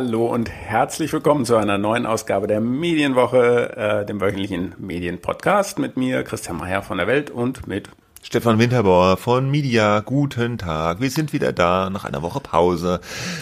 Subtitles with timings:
[0.00, 5.96] Hallo und herzlich willkommen zu einer neuen Ausgabe der Medienwoche, äh, dem wöchentlichen Medienpodcast mit
[5.96, 7.88] mir, Christian Mayer von der Welt und mit
[8.22, 11.00] Stefan Winterbauer von Media, guten Tag.
[11.00, 13.00] Wir sind wieder da nach einer Woche Pause.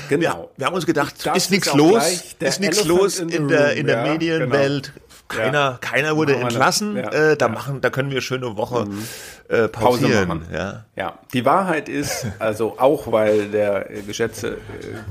[0.09, 0.23] Genau.
[0.23, 3.75] Wir, wir haben uns gedacht, das ist nichts los, ist nichts los in, in der,
[3.75, 4.93] in der ja, Medienwelt.
[4.95, 5.06] Genau.
[5.29, 5.79] Keiner, ja.
[5.81, 6.97] keiner wurde entlassen.
[6.97, 7.11] Ja.
[7.11, 9.03] Äh, da machen, da können wir schöne Woche mhm.
[9.49, 10.29] äh, pausieren.
[10.29, 10.85] Pause ja.
[10.95, 14.57] ja, die Wahrheit ist, also auch weil der geschätzte äh,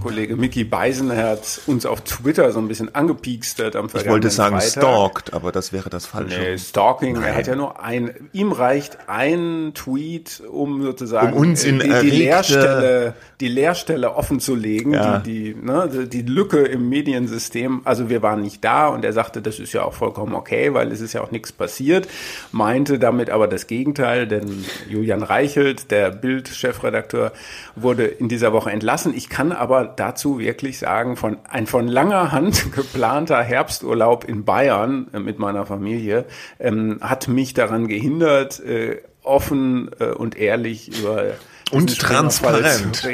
[0.01, 4.55] Kollege Mickey Beisenherz uns auf Twitter so ein bisschen angepiekst hat am Ich wollte sagen
[4.59, 4.83] Freitag.
[4.83, 6.39] stalkt, aber das wäre das Falsche.
[6.39, 7.23] Nee, Stalking, Nein.
[7.23, 11.89] er hat ja nur ein, ihm reicht ein Tweet, um sozusagen um uns in die,
[11.89, 15.19] die Leerstelle, die Leerstelle offen zu legen, ja.
[15.19, 17.81] die, die, ne, die Lücke im Mediensystem.
[17.83, 20.91] Also wir waren nicht da und er sagte, das ist ja auch vollkommen okay, weil
[20.91, 22.07] es ist ja auch nichts passiert,
[22.51, 27.31] meinte damit aber das Gegenteil, denn Julian Reichelt, der Bild-Chefredakteur,
[27.75, 29.15] wurde in dieser Woche entlassen.
[29.15, 35.07] Ich kann aber dazu wirklich sagen, von ein von langer Hand geplanter Herbsturlaub in Bayern
[35.11, 36.25] äh, mit meiner Familie
[36.59, 41.33] ähm, hat mich daran gehindert, äh, offen äh, und ehrlich über
[41.71, 43.07] und transparent.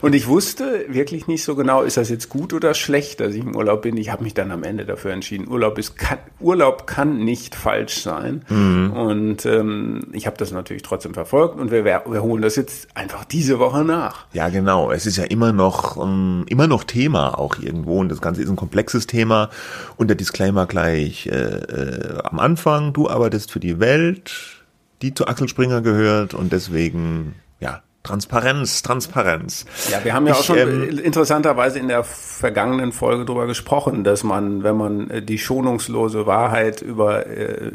[0.00, 3.40] Und ich wusste wirklich nicht so genau, ist das jetzt gut oder schlecht, dass ich
[3.40, 3.96] im Urlaub bin.
[3.96, 5.48] Ich habe mich dann am Ende dafür entschieden.
[5.48, 8.44] Urlaub ist kann, Urlaub kann nicht falsch sein.
[8.48, 8.92] Mhm.
[8.92, 13.24] Und ähm, ich habe das natürlich trotzdem verfolgt und wir, wir holen das jetzt einfach
[13.24, 14.26] diese Woche nach.
[14.32, 14.92] Ja, genau.
[14.92, 18.48] Es ist ja immer noch ähm, immer noch Thema auch irgendwo und das Ganze ist
[18.48, 19.50] ein komplexes Thema.
[19.96, 24.64] Und der Disclaimer gleich äh, äh, am Anfang: Du arbeitest für die Welt,
[25.02, 29.64] die zu Axel Springer gehört und deswegen ja Transparenz, Transparenz.
[29.90, 34.04] Ja, wir haben ja ich, auch schon ähm, interessanterweise in der vergangenen Folge darüber gesprochen,
[34.04, 37.72] dass man, wenn man äh, die schonungslose Wahrheit über äh,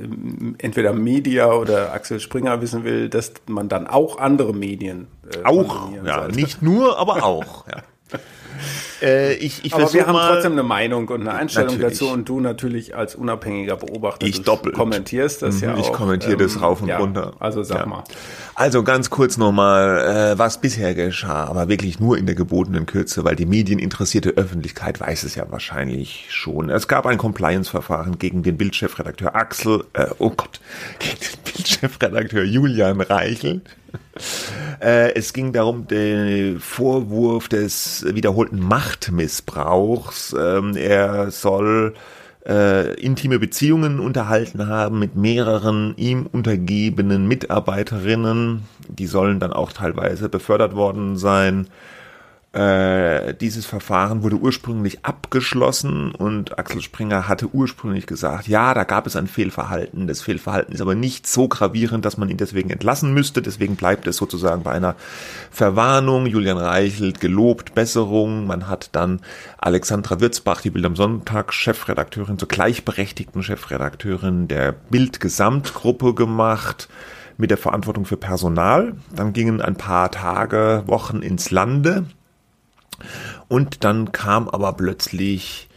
[0.58, 5.92] entweder Media oder Axel Springer wissen will, dass man dann auch andere Medien äh, auch,
[5.92, 6.36] ja, sollte.
[6.36, 7.68] nicht nur, aber auch.
[7.68, 7.81] Ja.
[9.02, 12.00] Äh, ich, ich Aber wir haben trotzdem eine Meinung und eine Einstellung natürlich.
[12.00, 14.76] dazu und du natürlich als unabhängiger Beobachter ich doppelt.
[14.76, 15.80] kommentierst das mhm, ja auch.
[15.80, 17.34] Ich kommentiere das ähm, rauf und ja, runter.
[17.40, 17.86] Also sag ja.
[17.86, 18.04] mal.
[18.56, 23.24] Also ganz kurz nochmal, äh, was bisher geschah, aber wirklich nur in der gebotenen Kürze,
[23.24, 26.70] weil die medieninteressierte Öffentlichkeit weiß es ja wahrscheinlich schon.
[26.70, 30.60] Es gab ein Compliance-Verfahren gegen den Bildchefredakteur Axel, äh, oh Gott,
[31.00, 33.62] gegen den Bildchefredakteur Julian Reichel.
[34.80, 40.36] Äh, es ging darum, den Vorwurf des wiederholten Machtmissbrauchs.
[40.38, 41.94] Ähm, er soll
[42.48, 48.64] äh, intime Beziehungen unterhalten haben mit mehreren ihm untergebenen Mitarbeiterinnen.
[48.88, 51.68] Die sollen dann auch teilweise befördert worden sein.
[52.54, 59.08] Äh, dieses Verfahren wurde ursprünglich abgeschlossen und Axel Springer hatte ursprünglich gesagt, ja, da gab
[59.08, 60.06] es ein Fehlverhalten.
[60.06, 63.42] Das Fehlverhalten ist aber nicht so gravierend, dass man ihn deswegen entlassen müsste.
[63.42, 64.96] Deswegen bleibt es sozusagen bei einer
[65.50, 66.26] Verwarnung.
[66.26, 68.48] Julian Reichelt gelobt Besserung.
[68.48, 69.22] Man hat dann
[69.58, 76.90] Alexandra Würzbach, die Bild am Sonntag Chefredakteurin, zur gleichberechtigten Chefredakteurin der Bild Gesamtgruppe gemacht
[77.38, 78.94] mit der Verantwortung für Personal.
[79.16, 82.08] Dann gingen ein paar Tage, Wochen ins Lande.
[83.48, 85.70] Und dann kam aber plötzlich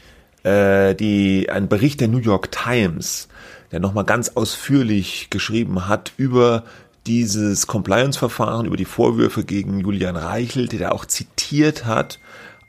[0.42, 3.28] äh, die, ein Bericht der New York Times,
[3.72, 6.64] der nochmal ganz ausführlich geschrieben hat über
[7.06, 12.18] dieses Compliance-Verfahren, über die Vorwürfe gegen Julian Reichel, der auch zitiert hat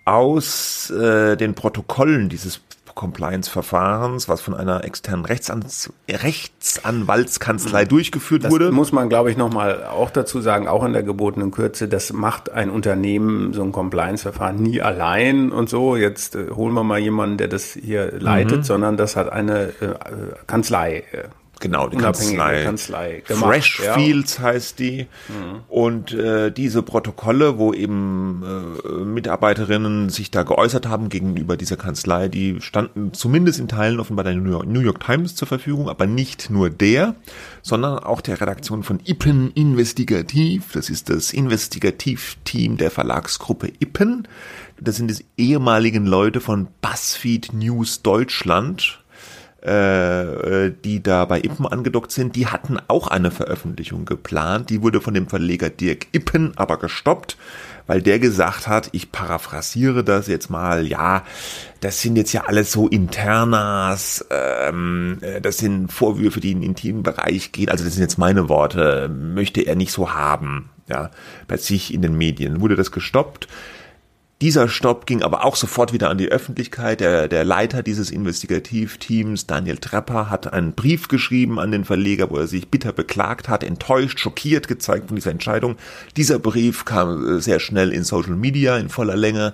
[0.04, 2.58] aus äh, den Protokollen dieses
[2.96, 5.64] Compliance-Verfahrens, was von einer externen Rechtsan
[6.10, 8.72] Rechtsanwaltskanzlei durchgeführt das wurde.
[8.72, 12.52] muss man, glaube ich, nochmal auch dazu sagen, auch in der gebotenen Kürze, das macht
[12.52, 17.38] ein Unternehmen, so ein Compliance-Verfahren nie allein und so, jetzt äh, holen wir mal jemanden,
[17.38, 18.64] der das hier leitet, mhm.
[18.64, 19.96] sondern das hat eine äh,
[20.48, 21.28] Kanzlei äh,
[21.66, 22.64] Genau, die Kanzlei.
[22.64, 24.44] Kanzlei gemacht, Freshfields ja.
[24.44, 25.08] heißt die.
[25.30, 25.62] Mhm.
[25.68, 28.44] Und äh, diese Protokolle, wo eben
[28.88, 34.26] äh, Mitarbeiterinnen sich da geäußert haben gegenüber dieser Kanzlei, die standen zumindest in Teilen offenbar
[34.26, 37.16] der New York, New York Times zur Verfügung, aber nicht nur der,
[37.64, 40.72] sondern auch der Redaktion von Ippen Investigativ.
[40.74, 44.28] Das ist das Investigativteam der Verlagsgruppe Ippen.
[44.80, 49.04] Das sind die ehemaligen Leute von BuzzFeed News Deutschland
[49.66, 54.70] äh, die da bei Ippen angedockt sind, die hatten auch eine Veröffentlichung geplant.
[54.70, 57.36] Die wurde von dem Verleger Dirk Ippen aber gestoppt,
[57.88, 61.24] weil der gesagt hat, ich paraphrasiere das jetzt mal, ja,
[61.82, 66.70] das sind jetzt ja alles so Internas, ähm, äh, das sind Vorwürfe, die in den
[66.70, 71.10] intimen Bereich gehen, also das sind jetzt meine Worte, möchte er nicht so haben, ja,
[71.48, 72.62] bei sich in den Medien.
[72.62, 73.48] Wurde das gestoppt?
[74.42, 77.00] Dieser Stopp ging aber auch sofort wieder an die Öffentlichkeit.
[77.00, 82.38] Der, der Leiter dieses Investigativteams, Daniel Trepper, hat einen Brief geschrieben an den Verleger, wo
[82.38, 85.78] er sich bitter beklagt hat, enttäuscht, schockiert gezeigt von dieser Entscheidung.
[86.18, 89.54] Dieser Brief kam äh, sehr schnell in Social Media in voller Länge.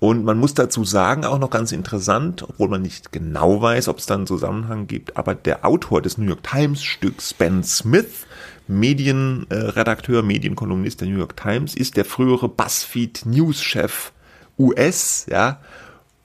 [0.00, 3.98] Und man muss dazu sagen, auch noch ganz interessant, obwohl man nicht genau weiß, ob
[3.98, 8.26] es da einen Zusammenhang gibt, aber der Autor des New York Times Stücks, Ben Smith,
[8.68, 14.12] Medienredakteur, Medienkolumnist der New York Times, ist der frühere BuzzFeed News-Chef
[14.58, 15.60] US, ja,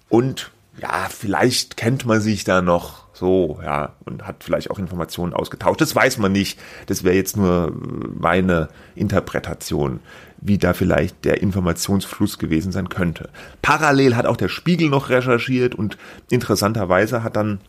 [0.10, 0.52] und
[0.82, 5.80] ja, vielleicht kennt man sich da noch so, ja, und hat vielleicht auch Informationen ausgetauscht.
[5.80, 6.60] Das weiß man nicht.
[6.88, 7.72] Das wäre jetzt nur
[8.20, 10.00] meine Interpretation,
[10.40, 13.30] wie da vielleicht der Informationsfluss gewesen sein könnte.
[13.62, 15.98] Parallel hat auch der Spiegel noch recherchiert und
[16.32, 17.60] interessanterweise hat dann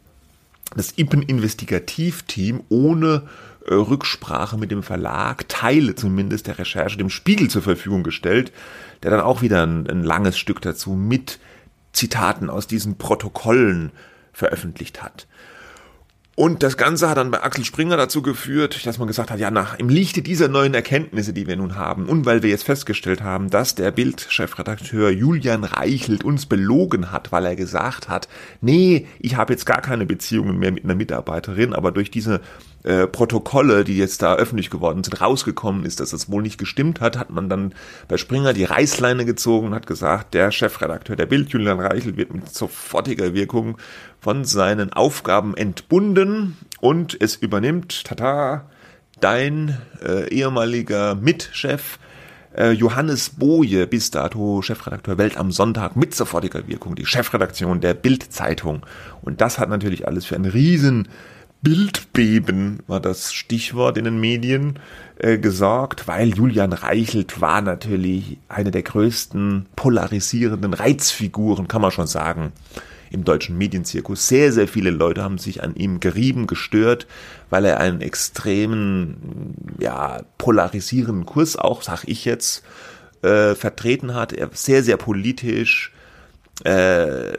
[0.74, 3.24] das IPEN-Investigativteam ohne
[3.66, 8.52] äh, Rücksprache mit dem Verlag Teile zumindest der Recherche dem Spiegel zur Verfügung gestellt,
[9.02, 11.38] der dann auch wieder ein, ein langes Stück dazu mit
[11.92, 13.92] Zitaten aus diesen Protokollen
[14.32, 15.26] veröffentlicht hat.
[16.34, 19.50] Und das Ganze hat dann bei Axel Springer dazu geführt, dass man gesagt hat, ja,
[19.50, 23.22] nach, im Lichte dieser neuen Erkenntnisse, die wir nun haben, und weil wir jetzt festgestellt
[23.22, 28.28] haben, dass der Bild-Chefredakteur Julian Reichelt uns belogen hat, weil er gesagt hat,
[28.62, 32.40] nee, ich habe jetzt gar keine Beziehungen mehr mit einer Mitarbeiterin, aber durch diese
[32.84, 37.00] äh, Protokolle, die jetzt da öffentlich geworden sind, rausgekommen ist, dass das wohl nicht gestimmt
[37.00, 37.74] hat, hat man dann
[38.08, 42.34] bei Springer die Reißleine gezogen und hat gesagt, der Chefredakteur der Bild, Julian Reichel, wird
[42.34, 43.78] mit sofortiger Wirkung
[44.20, 48.68] von seinen Aufgaben entbunden und es übernimmt, tata,
[49.20, 51.98] dein äh, ehemaliger Mitchef,
[52.56, 57.94] äh, Johannes Boje, bis dato Chefredakteur Welt am Sonntag mit sofortiger Wirkung, die Chefredaktion der
[57.94, 58.84] Bild-Zeitung.
[59.22, 61.08] Und das hat natürlich alles für einen riesen
[61.62, 64.80] Bildbeben war das Stichwort in den Medien
[65.18, 72.08] äh, gesorgt, weil Julian Reichelt war natürlich eine der größten polarisierenden Reizfiguren, kann man schon
[72.08, 72.52] sagen,
[73.12, 74.26] im deutschen Medienzirkus.
[74.26, 77.06] Sehr, sehr viele Leute haben sich an ihm gerieben, gestört,
[77.48, 82.64] weil er einen extremen, ja, polarisierenden Kurs auch, sag ich jetzt,
[83.22, 84.32] äh, vertreten hat.
[84.32, 85.91] Er sehr, sehr politisch,
[86.64, 87.32] äh,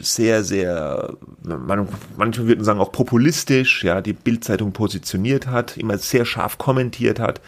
[0.00, 6.24] sehr, sehr, man, manche würden sagen auch populistisch, ja, die Bildzeitung positioniert hat, immer sehr
[6.24, 7.40] scharf kommentiert hat.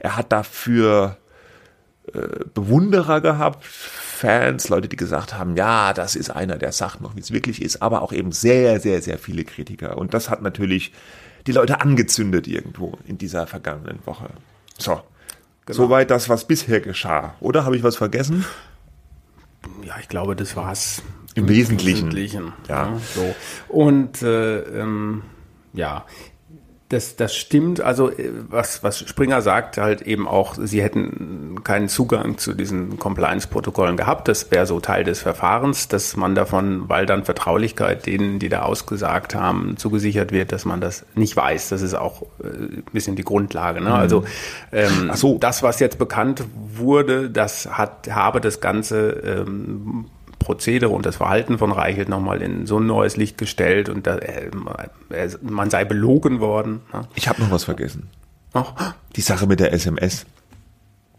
[0.00, 1.16] Er hat dafür
[2.12, 7.16] äh, Bewunderer gehabt, Fans, Leute, die gesagt haben, ja, das ist einer, der sagt noch,
[7.16, 9.98] wie es wirklich ist, aber auch eben sehr, sehr, sehr viele Kritiker.
[9.98, 10.92] Und das hat natürlich
[11.46, 14.28] die Leute angezündet irgendwo in dieser vergangenen Woche.
[14.78, 15.00] So.
[15.66, 15.76] Genau.
[15.76, 17.34] Soweit das, was bisher geschah.
[17.40, 18.44] Oder habe ich was vergessen?
[19.84, 21.02] Ja, ich glaube, das war's.
[21.34, 22.06] Im, Im Wesentlichen.
[22.14, 22.52] Wesentlichen.
[22.68, 22.92] Ja.
[22.92, 23.00] ja.
[23.14, 23.34] so.
[23.68, 25.22] Und äh, ähm,
[25.74, 26.06] ja,
[26.88, 27.80] das, das stimmt.
[27.80, 32.98] Also äh, was, was Springer sagt, halt eben auch, sie hätten keinen Zugang zu diesen
[32.98, 34.28] Compliance-Protokollen gehabt.
[34.28, 38.62] Das wäre so Teil des Verfahrens, dass man davon, weil dann Vertraulichkeit denen, die da
[38.62, 41.70] ausgesagt haben, zugesichert wird, dass man das nicht weiß.
[41.70, 43.80] Das ist auch äh, ein bisschen die Grundlage.
[43.80, 43.92] Ne?
[43.92, 44.24] Also
[44.70, 45.38] ähm, so.
[45.38, 50.06] das, was jetzt bekannt wurde, das hat, habe das Ganze ähm,
[50.38, 54.18] Prozedere und das Verhalten von Reichelt nochmal in so ein neues Licht gestellt und da,
[54.18, 54.50] äh,
[55.42, 56.82] man sei belogen worden.
[56.92, 57.06] Ne?
[57.14, 58.08] Ich habe noch was vergessen.
[58.52, 58.94] Ach.
[59.16, 60.26] Die Sache mit der SMS.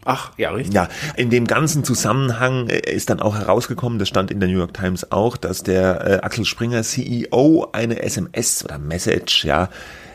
[0.04, 0.74] Ach, ja, richtig.
[0.74, 4.58] Ja, in dem ganzen Zusammenhang äh, ist dann auch herausgekommen, das stand in der New
[4.58, 9.68] York Times auch, dass der äh, Axel Springer CEO eine SMS oder Message, ja,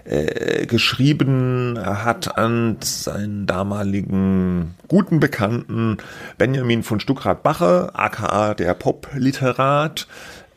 [0.06, 5.98] äh, geschrieben hat an seinen damaligen guten Bekannten
[6.38, 10.08] Benjamin von Stuckrad-Bache, aka der Pop-Literat,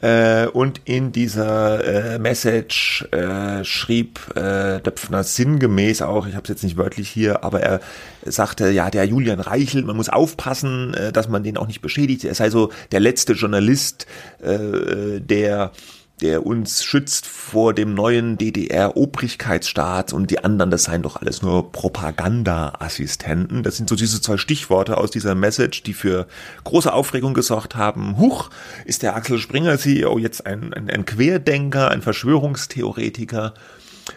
[0.03, 6.51] äh, und in dieser äh, Message äh, schrieb äh, Döpfner sinngemäß auch, ich habe es
[6.51, 7.81] jetzt nicht wörtlich hier, aber er
[8.25, 12.25] sagte, ja, der Julian Reichelt, man muss aufpassen, äh, dass man den auch nicht beschädigt.
[12.25, 14.07] Er sei so der letzte Journalist,
[14.43, 15.73] äh, der
[16.21, 21.71] der uns schützt vor dem neuen DDR-Obrigkeitsstaat und die anderen, das seien doch alles nur
[21.73, 23.63] Propaganda-Assistenten.
[23.63, 26.27] Das sind so diese zwei Stichworte aus dieser Message, die für
[26.65, 28.17] große Aufregung gesorgt haben.
[28.17, 28.49] Huch,
[28.87, 33.53] ist der Axel Springer CEO jetzt ein, ein, ein Querdenker, ein Verschwörungstheoretiker?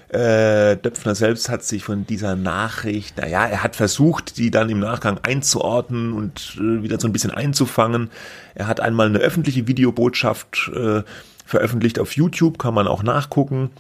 [0.10, 4.80] Äh, Döpfner selbst hat sich von dieser Nachricht, naja, er hat versucht, die dann im
[4.80, 8.10] Nachgang einzuordnen und äh, wieder so ein bisschen einzufangen.
[8.56, 11.02] Er hat einmal eine öffentliche Videobotschaft äh,
[11.50, 13.72] veröffentlicht auf YouTube, kann man auch nachgucken.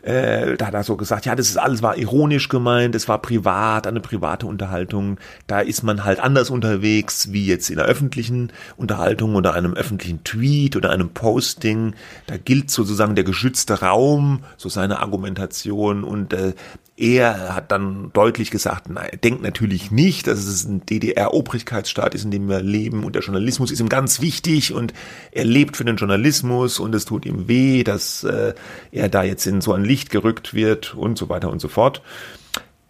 [0.00, 3.20] Äh, da hat er so gesagt, ja, das ist alles war ironisch gemeint, es war
[3.20, 5.18] privat, eine private Unterhaltung.
[5.46, 10.24] Da ist man halt anders unterwegs wie jetzt in der öffentlichen Unterhaltung oder einem öffentlichen
[10.24, 11.92] Tweet oder einem Posting.
[12.26, 16.54] Da gilt sozusagen der geschützte Raum, so seine Argumentation und äh,
[17.00, 22.24] er hat dann deutlich gesagt, nein, er denkt natürlich nicht, dass es ein DDR-Obrigkeitsstaat ist,
[22.24, 24.92] in dem wir leben und der Journalismus ist ihm ganz wichtig und
[25.32, 28.52] er lebt für den Journalismus und es tut ihm weh, dass äh,
[28.92, 32.02] er da jetzt in so ein Licht gerückt wird und so weiter und so fort.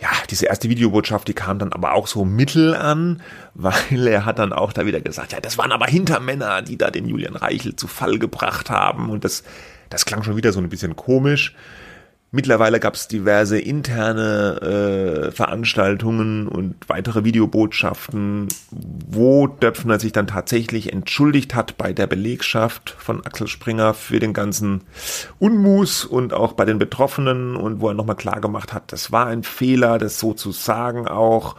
[0.00, 3.22] ja, diese erste Videobotschaft, die kam dann aber auch so mittel an,
[3.54, 6.90] weil er hat dann auch da wieder gesagt, ja, das waren aber Hintermänner, die da
[6.90, 9.44] den Julian Reichel zu Fall gebracht haben und das,
[9.88, 11.54] das klang schon wieder so ein bisschen komisch.
[12.32, 20.92] Mittlerweile gab es diverse interne äh, Veranstaltungen und weitere Videobotschaften, wo Döpfner sich dann tatsächlich
[20.92, 24.82] entschuldigt hat bei der Belegschaft von Axel Springer für den ganzen
[25.40, 29.26] Unmus und auch bei den Betroffenen und wo er nochmal klar gemacht hat, das war
[29.26, 31.56] ein Fehler, das so zu sagen auch.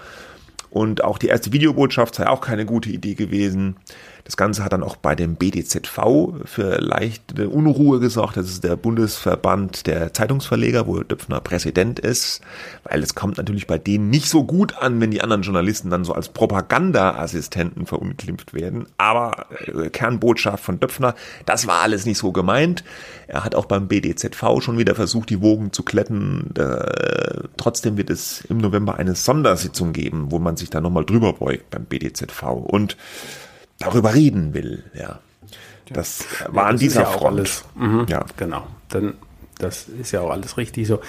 [0.70, 3.76] Und auch die erste Videobotschaft sei auch keine gute Idee gewesen.
[4.24, 6.00] Das Ganze hat dann auch bei dem BDZV
[6.46, 8.38] für leichte Unruhe gesorgt.
[8.38, 12.42] Das ist der Bundesverband der Zeitungsverleger, wo Döpfner Präsident ist,
[12.84, 16.06] weil es kommt natürlich bei denen nicht so gut an, wenn die anderen Journalisten dann
[16.06, 18.88] so als Propagandaassistenten verunglimpft werden.
[18.98, 22.84] Aber äh, Kernbotschaft von Döpfner, das war alles nicht so gemeint.
[23.28, 26.54] Er hat auch beim BDZV schon wieder versucht, die Wogen zu kletten.
[26.56, 31.34] Äh, trotzdem wird es im November eine Sondersitzung geben, wo man sich da nochmal drüber
[31.34, 32.44] beugt beim BDZV.
[32.44, 32.98] Und
[33.82, 34.84] darüber reden will.
[34.94, 35.20] Ja,
[35.92, 37.64] das ja, war an dieser ja Front.
[37.76, 38.68] Mhm, ja, genau.
[38.90, 39.14] Dann
[39.58, 41.00] das ist ja auch alles richtig so.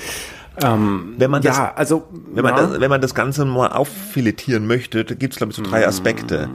[0.62, 4.66] Ähm, wenn man das, ja, also wenn man, das, wenn man das Ganze mal auffiletieren
[4.66, 6.50] möchte, gibt es glaube ich so drei Aspekte.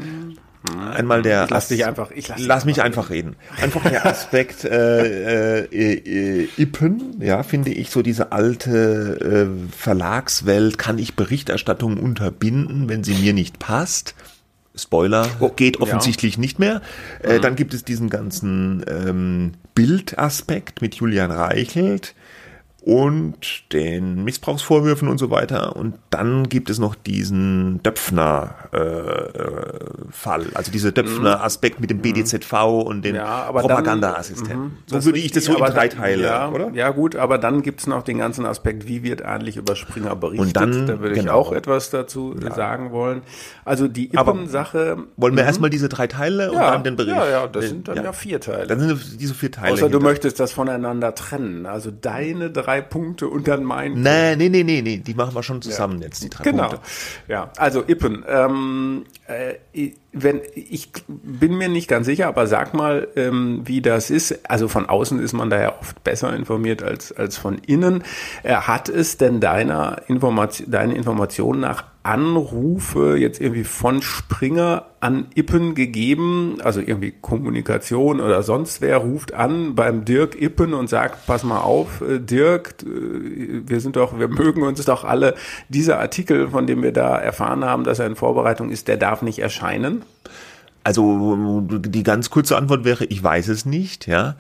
[0.94, 3.36] Einmal der ich lass dich einfach, ich lass, lass mich einfach reden.
[3.62, 10.78] Einfach der Aspekt äh, äh, äh, Ippen, ja, finde ich so diese alte äh, Verlagswelt.
[10.78, 14.14] Kann ich Berichterstattung unterbinden, wenn sie mir nicht passt?
[14.78, 16.42] Spoiler, oh, geht offensichtlich ja.
[16.42, 16.82] nicht mehr.
[17.24, 17.42] Äh, mhm.
[17.42, 22.16] Dann gibt es diesen ganzen ähm, Bildaspekt mit Julian Reichelt
[22.88, 25.76] und den Missbrauchsvorwürfen und so weiter.
[25.76, 32.54] Und dann gibt es noch diesen Döpfner-Fall, äh, also dieser Döpfner-Aspekt mit dem BDZV
[32.86, 34.64] und den ja, Propaganda-Assistenten.
[34.64, 34.78] Mhm.
[34.86, 36.72] So würde ich das so in drei Teile, ja, oder?
[36.72, 40.16] Ja gut, aber dann gibt es noch den ganzen Aspekt, wie wird eigentlich über Springer
[40.16, 40.48] berichtet.
[40.48, 41.26] Und dann, da würde genau.
[41.26, 42.56] ich auch etwas dazu ja.
[42.56, 43.22] sagen wollen.
[43.66, 44.96] Also die Ippen-Sache.
[45.18, 45.48] Wollen wir mhm.
[45.48, 47.18] erstmal diese drei Teile und dann den Bericht?
[47.18, 48.66] Ja, ja, das sind dann ja, vier Teile.
[48.66, 49.74] Dann sind diese vier Teile.
[49.74, 51.66] Außer du möchtest das voneinander trennen.
[51.66, 53.94] Also deine drei drei Punkte und dann mein.
[53.94, 56.06] Nee, nee, nee, nee, nee, die machen wir schon zusammen ja.
[56.06, 56.70] jetzt, die drei genau.
[56.70, 56.88] Punkte.
[57.28, 58.24] Ja, also Ippen.
[58.28, 64.10] Ähm, äh, wenn ich bin mir nicht ganz sicher, aber sag mal, ähm, wie das
[64.10, 64.50] ist.
[64.50, 68.04] Also von außen ist man da ja oft besser informiert als als von innen.
[68.44, 75.28] Äh, hat es denn deiner Information, deine Information nach Anrufe jetzt irgendwie von Springer an
[75.36, 81.28] Ippen gegeben, also irgendwie Kommunikation oder sonst wer ruft an beim Dirk Ippen und sagt,
[81.28, 85.36] pass mal auf, äh, Dirk, äh, wir sind doch, wir mögen uns doch alle.
[85.68, 89.22] Dieser Artikel, von dem wir da erfahren haben, dass er in Vorbereitung ist, der darf
[89.22, 90.04] nicht erscheinen.
[90.86, 94.38] Also die ganz kurze Antwort wäre, ich weiß es nicht, ja.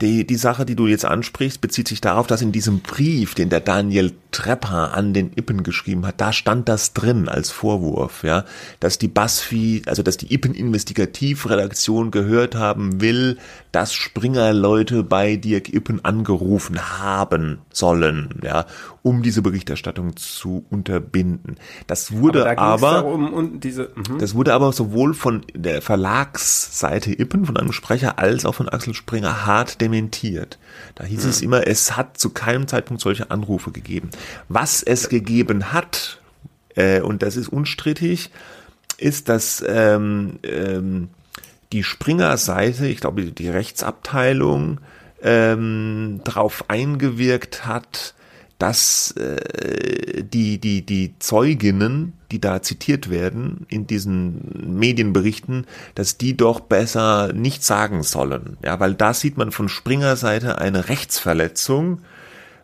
[0.00, 3.50] Die, die Sache, die du jetzt ansprichst, bezieht sich darauf, dass in diesem Brief, den
[3.50, 8.44] der Daniel Trepper an den Ippen geschrieben hat, da stand das drin als Vorwurf, ja,
[8.78, 13.38] dass die BuzzFeed, also dass die Ippen Investigativredaktion gehört haben will,
[13.72, 18.66] dass Springer Leute bei Dirk Ippen angerufen haben sollen, ja,
[19.02, 21.56] um diese Berichterstattung zu unterbinden.
[21.86, 24.18] Das wurde aber, aber um, diese, mhm.
[24.18, 28.94] das wurde aber sowohl von der Verlagsseite Ippen, von einem Sprecher, als auch von Axel
[28.94, 30.58] Springer hart dementiert.
[30.94, 31.30] Da hieß mhm.
[31.30, 34.10] es immer, es hat zu keinem Zeitpunkt solche Anrufe gegeben.
[34.48, 36.20] Was es gegeben hat,
[36.76, 38.30] äh, und das ist unstrittig,
[38.98, 41.08] ist, dass ähm, ähm,
[41.72, 44.80] die Springer-Seite, ich glaube die Rechtsabteilung,
[45.22, 48.14] ähm, darauf eingewirkt hat,
[48.58, 56.36] dass äh, die, die, die Zeuginnen, die da zitiert werden in diesen Medienberichten, dass die
[56.36, 58.56] doch besser nicht sagen sollen.
[58.64, 62.00] Ja, weil da sieht man von Springer Seite eine Rechtsverletzung,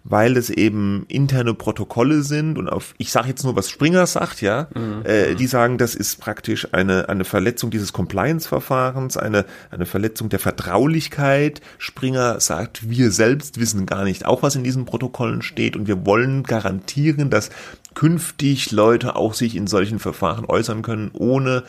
[0.05, 4.43] weil es eben interne Protokolle sind und auf, ich sage jetzt nur, was Springer sagt,
[4.43, 5.03] ja, mhm.
[5.05, 10.39] äh, die sagen, das ist praktisch eine, eine Verletzung dieses Compliance-Verfahrens, eine, eine Verletzung der
[10.41, 11.63] Vertraulichkeit.
[11.79, 16.05] Springer sagt, wir selbst wissen gar nicht auch, was in diesen Protokollen steht und wir
[16.05, 17.49] wollen garantieren, dass
[17.95, 21.63] künftig Leute auch sich in solchen Verfahren äußern können, ohne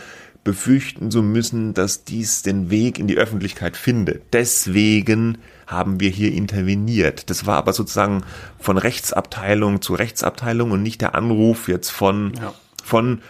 [0.45, 4.31] befürchten zu müssen, dass dies den Weg in die Öffentlichkeit findet.
[4.31, 7.29] Deswegen haben wir hier interveniert.
[7.29, 8.23] Das war aber sozusagen
[8.59, 12.53] von Rechtsabteilung zu Rechtsabteilung und nicht der Anruf jetzt von, ja.
[12.83, 13.21] von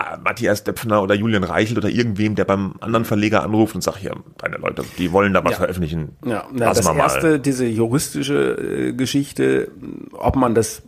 [0.00, 3.98] äh, Matthias Döpfner oder Julian Reichelt oder irgendwem, der beim anderen Verleger anruft und sagt,
[3.98, 5.58] hier, deine Leute, die wollen da was ja.
[5.58, 6.16] veröffentlichen.
[6.26, 9.70] Ja, Na, das erste, diese juristische äh, Geschichte,
[10.12, 10.82] ob man das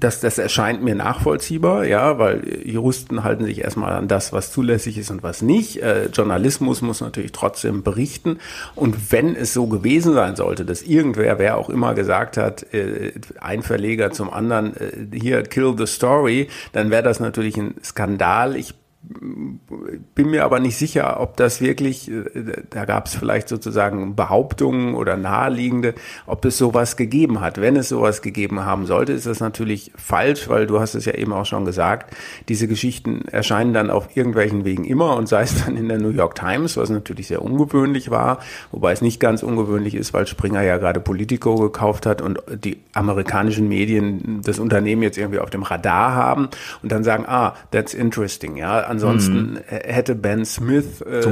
[0.00, 4.98] das, das erscheint mir nachvollziehbar, ja, weil Juristen halten sich erstmal an das, was zulässig
[4.98, 5.82] ist und was nicht.
[5.82, 8.38] Äh, Journalismus muss natürlich trotzdem berichten.
[8.74, 13.12] Und wenn es so gewesen sein sollte, dass irgendwer, wer auch immer gesagt hat, äh,
[13.40, 18.56] ein Verleger zum anderen, äh, hier kill the story, dann wäre das natürlich ein Skandal.
[18.56, 18.74] Ich
[19.08, 22.24] bin mir aber nicht sicher, ob das wirklich, äh,
[22.70, 25.94] da gab es vielleicht sozusagen Behauptungen oder naheliegende,
[26.26, 27.60] ob es sowas gegeben hat.
[27.60, 31.14] Wenn es sowas gegeben haben sollte, ist das natürlich falsch, weil du hast es ja
[31.14, 32.14] eben auch schon gesagt,
[32.48, 36.10] diese Geschichten erscheinen dann auf irgendwelchen Wegen immer und sei es dann in der New
[36.10, 38.40] York Times, was natürlich sehr ungewöhnlich war,
[38.72, 42.80] wobei es nicht ganz ungewöhnlich ist, weil Springer ja gerade Politico gekauft hat und die
[42.92, 46.48] amerikanischen Medien das Unternehmen jetzt irgendwie auf dem Radar haben
[46.82, 49.58] und dann sagen, ah, that's interesting, ja, Ansonsten mhm.
[49.68, 51.22] hätte Ben Smith äh,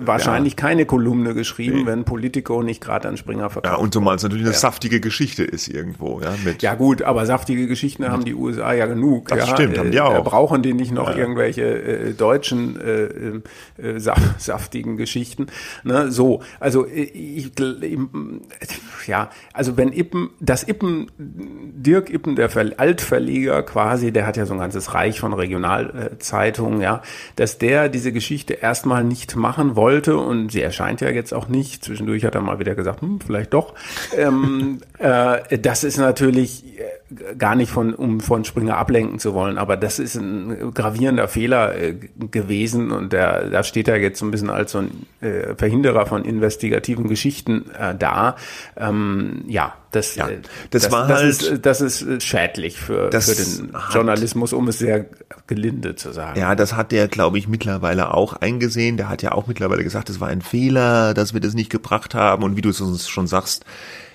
[0.00, 0.56] wahrscheinlich ja.
[0.56, 1.86] keine Kolumne geschrieben, nee.
[1.86, 3.76] wenn Politico nicht gerade an Springer verkauft.
[3.76, 4.58] Ja, und zumal es natürlich eine ja.
[4.58, 6.20] saftige Geschichte ist irgendwo.
[6.22, 9.28] Ja, mit ja gut, aber saftige Geschichten haben die USA ja genug.
[9.28, 9.54] Das ja.
[9.54, 10.14] stimmt, haben die auch.
[10.14, 14.00] Da brauchen die nicht noch irgendwelche äh, deutschen äh, äh,
[14.38, 15.48] saftigen Geschichten.
[15.82, 16.10] Ne?
[16.10, 17.52] So, also äh, ich,
[19.06, 24.54] ja, also wenn Ippen, das Ippen, Dirk Ippen, der Altverleger quasi, der hat ja so
[24.54, 27.02] ein ganzes Reich von Regionalzeiten Zeitung, ja,
[27.36, 31.84] dass der diese Geschichte erstmal nicht machen wollte und sie erscheint ja jetzt auch nicht.
[31.84, 33.74] Zwischendurch hat er mal wieder gesagt, hm, vielleicht doch.
[34.16, 39.58] Ähm, äh, das ist natürlich äh, gar nicht von, um von Springer ablenken zu wollen,
[39.58, 44.26] aber das ist ein gravierender Fehler äh, gewesen und der, da steht er jetzt so
[44.26, 48.36] ein bisschen als so ein äh, Verhinderer von investigativen Geschichten äh, da.
[48.76, 53.10] Ähm, ja, das, ja, äh, das, das war das halt, ist, das ist schädlich für,
[53.10, 55.06] für den Journalismus, um es sehr
[55.46, 56.38] gelinde zu sagen.
[56.38, 58.96] Ja, das hat der, glaube ich, mittlerweile auch eingesehen.
[58.96, 62.14] Der hat ja auch mittlerweile gesagt, es war ein Fehler, dass wir das nicht gebracht
[62.14, 62.42] haben.
[62.42, 63.64] Und wie du es uns schon sagst,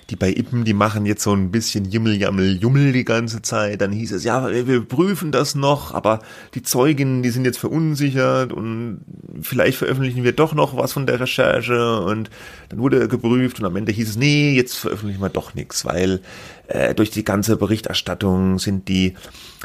[0.10, 3.82] die bei Ippen, die machen jetzt so ein bisschen Jimmel, Jammel, Jummel die ganze Zeit.
[3.82, 6.20] Dann hieß es, ja, wir prüfen das noch, aber
[6.56, 9.02] die Zeuginnen, die sind jetzt verunsichert und
[9.42, 12.30] vielleicht veröffentlichen wir doch noch was von der Recherche und
[12.70, 16.22] dann wurde geprüft und am Ende hieß es, nee, jetzt veröffentlichen wir doch nichts, weil
[16.70, 19.16] äh, durch die ganze Berichterstattung sind die,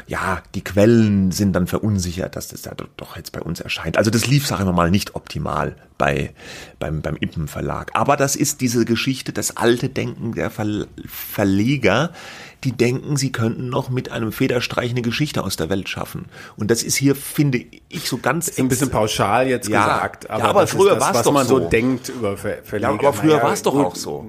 [0.07, 3.97] ja, die Quellen sind dann verunsichert, dass das da doch jetzt bei uns erscheint.
[3.97, 6.33] Also das lief, sagen wir mal, nicht optimal bei,
[6.79, 7.91] beim, beim Ippen Verlag.
[7.93, 12.11] Aber das ist diese Geschichte, das alte Denken der Ver Verleger,
[12.65, 16.25] die denken, sie könnten noch mit einem Federstreich eine Geschichte aus der Welt schaffen.
[16.57, 18.47] Und das ist hier, finde ich, so ganz...
[18.47, 20.29] Ist ein bisschen pauschal jetzt ja, gesagt.
[20.29, 21.59] Aber, ja, aber früher war es doch man so.
[21.59, 22.79] denkt über Verleger.
[22.79, 24.25] Ja, aber früher war es doch auch so.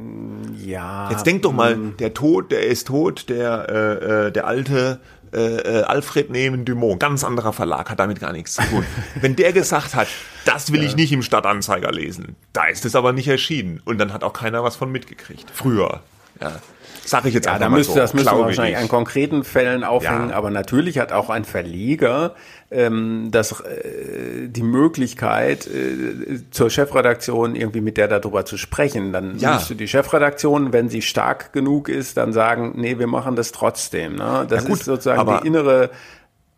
[0.65, 1.11] Ja.
[1.11, 1.97] Jetzt denk doch mal, mm.
[1.97, 5.01] der Tod, der ist tot, der, äh, äh, der alte
[5.33, 8.87] äh, äh, Alfred Nehmen Dumont, ganz anderer Verlag, hat damit gar nichts zu tun.
[9.21, 10.09] Wenn der gesagt hat,
[10.45, 10.89] das will ja.
[10.89, 13.81] ich nicht im Stadtanzeiger lesen, da ist es aber nicht erschienen.
[13.85, 15.51] Und dann hat auch keiner was von mitgekriegt.
[15.53, 16.01] Früher.
[16.41, 16.61] Ja.
[17.07, 17.99] Sag ich jetzt ja, einfach da müsste, so.
[17.99, 20.37] Das müsste man wahrscheinlich an konkreten Fällen aufhängen, ja.
[20.37, 22.35] aber natürlich hat auch ein Verleger
[22.71, 29.13] ähm, das, äh, die Möglichkeit, äh, zur Chefredaktion irgendwie mit der darüber zu sprechen.
[29.13, 29.55] Dann ja.
[29.55, 34.17] müsste die Chefredaktion, wenn sie stark genug ist, dann sagen, nee, wir machen das trotzdem.
[34.17, 34.47] Ne?
[34.49, 35.91] Das ja, gut, ist sozusagen die innere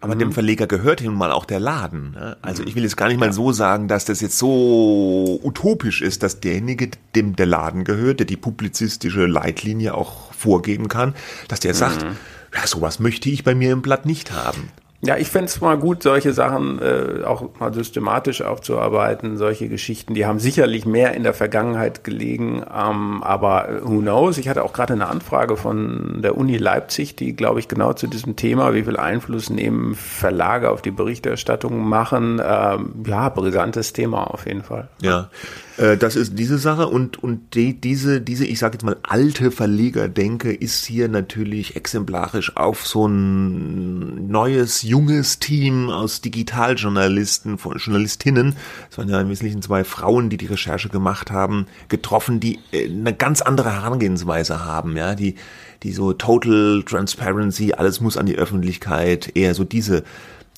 [0.00, 0.20] aber mhm.
[0.20, 2.12] dem Verleger gehört nun mal auch der Laden.
[2.12, 2.36] Ne?
[2.40, 6.22] Also ich will jetzt gar nicht mal so sagen, dass das jetzt so utopisch ist,
[6.22, 11.14] dass derjenige, dem der Laden gehört, der die publizistische Leitlinie auch vorgeben kann,
[11.48, 11.78] dass der mhm.
[11.78, 12.06] sagt,
[12.54, 14.70] ja, sowas möchte ich bei mir im Blatt nicht haben.
[15.00, 19.36] Ja, ich fände es mal gut, solche Sachen äh, auch mal systematisch aufzuarbeiten.
[19.36, 24.38] Solche Geschichten, die haben sicherlich mehr in der Vergangenheit gelegen, ähm, aber who knows?
[24.38, 28.08] Ich hatte auch gerade eine Anfrage von der Uni Leipzig, die, glaube ich, genau zu
[28.08, 32.42] diesem Thema, wie viel Einfluss nehmen Verlage auf die Berichterstattung machen.
[32.44, 34.88] Ähm, ja, brisantes Thema auf jeden Fall.
[35.00, 35.30] Ja,
[35.78, 39.50] äh, das ist diese Sache und, und die, diese, diese, ich sage jetzt mal, alte
[39.50, 48.56] Verlegerdenke ist hier natürlich exemplarisch auf so ein neues, junges Team aus Digitaljournalisten, von Journalistinnen,
[48.90, 52.88] es waren ja im Wesentlichen zwei Frauen, die die Recherche gemacht haben, getroffen, die äh,
[52.88, 55.36] eine ganz andere Herangehensweise haben, ja, die,
[55.84, 60.02] die so Total Transparency, alles muss an die Öffentlichkeit, eher so diese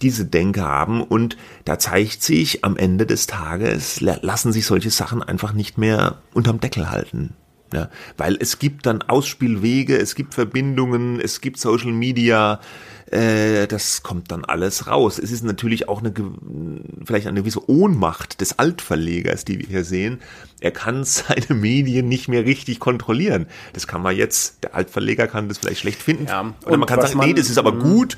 [0.02, 5.22] diese Denke haben und da zeigt sich am Ende des Tages lassen sich solche Sachen
[5.22, 7.34] einfach nicht mehr unterm Deckel halten.
[7.72, 12.58] Ja, weil es gibt dann Ausspielwege, es gibt Verbindungen, es gibt Social Media,
[13.12, 15.20] äh, das kommt dann alles raus.
[15.20, 16.12] Es ist natürlich auch eine
[17.04, 20.18] vielleicht eine gewisse Ohnmacht des Altverlegers, die wir hier sehen.
[20.60, 23.46] Er kann seine Medien nicht mehr richtig kontrollieren.
[23.72, 26.26] Das kann man jetzt, der Altverleger kann das vielleicht schlecht finden.
[26.26, 28.16] Ja, Oder man kann sagen, man, nee, das ist aber gut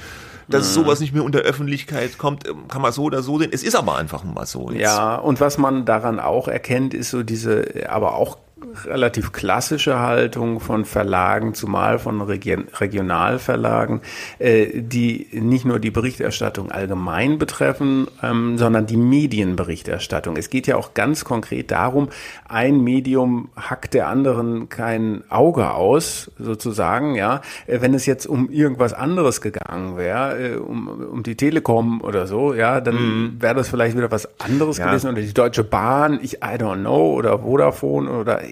[0.52, 0.82] dass mhm.
[0.82, 3.50] sowas nicht mehr unter Öffentlichkeit kommt, ähm, kann man so oder so sehen.
[3.52, 4.70] Es ist aber einfach mal so.
[4.70, 4.82] Jetzt.
[4.82, 8.38] Ja, und was man daran auch erkennt, ist so diese, aber auch
[8.84, 14.00] relativ klassische Haltung von Verlagen, zumal von Region Regionalverlagen,
[14.38, 20.36] äh, die nicht nur die Berichterstattung allgemein betreffen, ähm, sondern die Medienberichterstattung.
[20.36, 22.08] Es geht ja auch ganz konkret darum,
[22.48, 27.40] ein Medium hackt der anderen kein Auge aus, sozusagen, ja.
[27.66, 32.26] Äh, wenn es jetzt um irgendwas anderes gegangen wäre, äh, um, um die Telekom oder
[32.26, 33.36] so, ja, dann mhm.
[33.40, 34.86] wäre das vielleicht wieder was anderes ja.
[34.86, 38.42] gewesen oder die Deutsche Bahn, ich I don't know oder Vodafone oder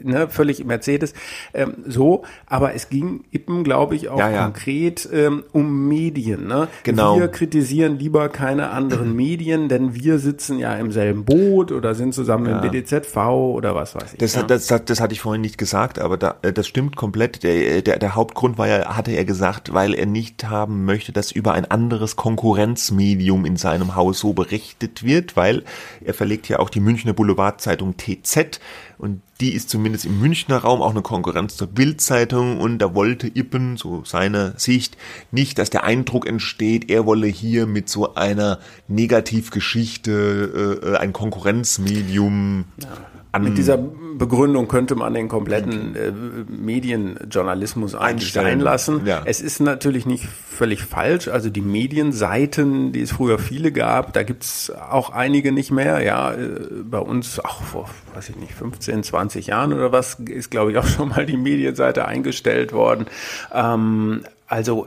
[0.00, 1.14] ne, völlig Mercedes,
[1.52, 4.44] ähm, so, aber es ging eben, glaube ich, auch ja, ja.
[4.44, 6.46] konkret ähm, um Medien.
[6.46, 6.68] Ne?
[6.82, 7.18] Genau.
[7.18, 12.14] Wir kritisieren lieber keine anderen Medien, denn wir sitzen ja im selben Boot oder sind
[12.14, 12.60] zusammen ja.
[12.60, 14.18] im BDZV oder was weiß ich.
[14.18, 14.42] Das, ja.
[14.42, 17.42] das, das, das hatte ich vorhin nicht gesagt, aber da, äh, das stimmt komplett.
[17.42, 21.32] Der, der, der Hauptgrund war ja, hatte er gesagt, weil er nicht haben möchte, dass
[21.32, 25.64] über ein anderes Konkurrenzmedium in seinem Haus so berichtet wird, weil
[26.04, 28.60] er verlegt ja auch die Münchner Boulevardzeitung TZ
[28.98, 33.26] und die ist zumindest im Münchner Raum auch eine Konkurrenz zur Bildzeitung und da wollte
[33.26, 34.96] Ippen, so seine Sicht,
[35.32, 42.66] nicht, dass der Eindruck entsteht, er wolle hier mit so einer Negativgeschichte äh, ein Konkurrenzmedium
[42.80, 42.88] ja.
[43.38, 46.12] Mit dieser Begründung könnte man den kompletten äh,
[46.48, 49.06] Medienjournalismus eigentlich sein lassen.
[49.06, 49.22] Ja.
[49.24, 51.28] Es ist natürlich nicht völlig falsch.
[51.28, 56.02] Also die Medienseiten, die es früher viele gab, da gibt's auch einige nicht mehr.
[56.02, 56.48] Ja, äh,
[56.84, 60.78] bei uns auch vor, weiß ich nicht, 15, 20 Jahren oder was, ist glaube ich
[60.78, 63.06] auch schon mal die Medienseite eingestellt worden.
[63.52, 64.22] Ähm,
[64.54, 64.86] also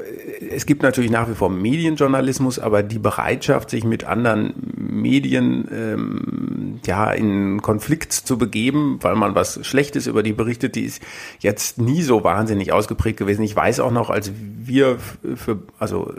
[0.49, 6.80] es gibt natürlich nach wie vor Medienjournalismus, aber die Bereitschaft, sich mit anderen Medien ähm,
[6.86, 11.01] ja in Konflikt zu begeben, weil man was Schlechtes über die berichtet, die ist
[11.39, 13.41] jetzt nie so wahnsinnig ausgeprägt gewesen.
[13.41, 14.99] Ich weiß auch noch, als wir
[15.36, 16.13] für also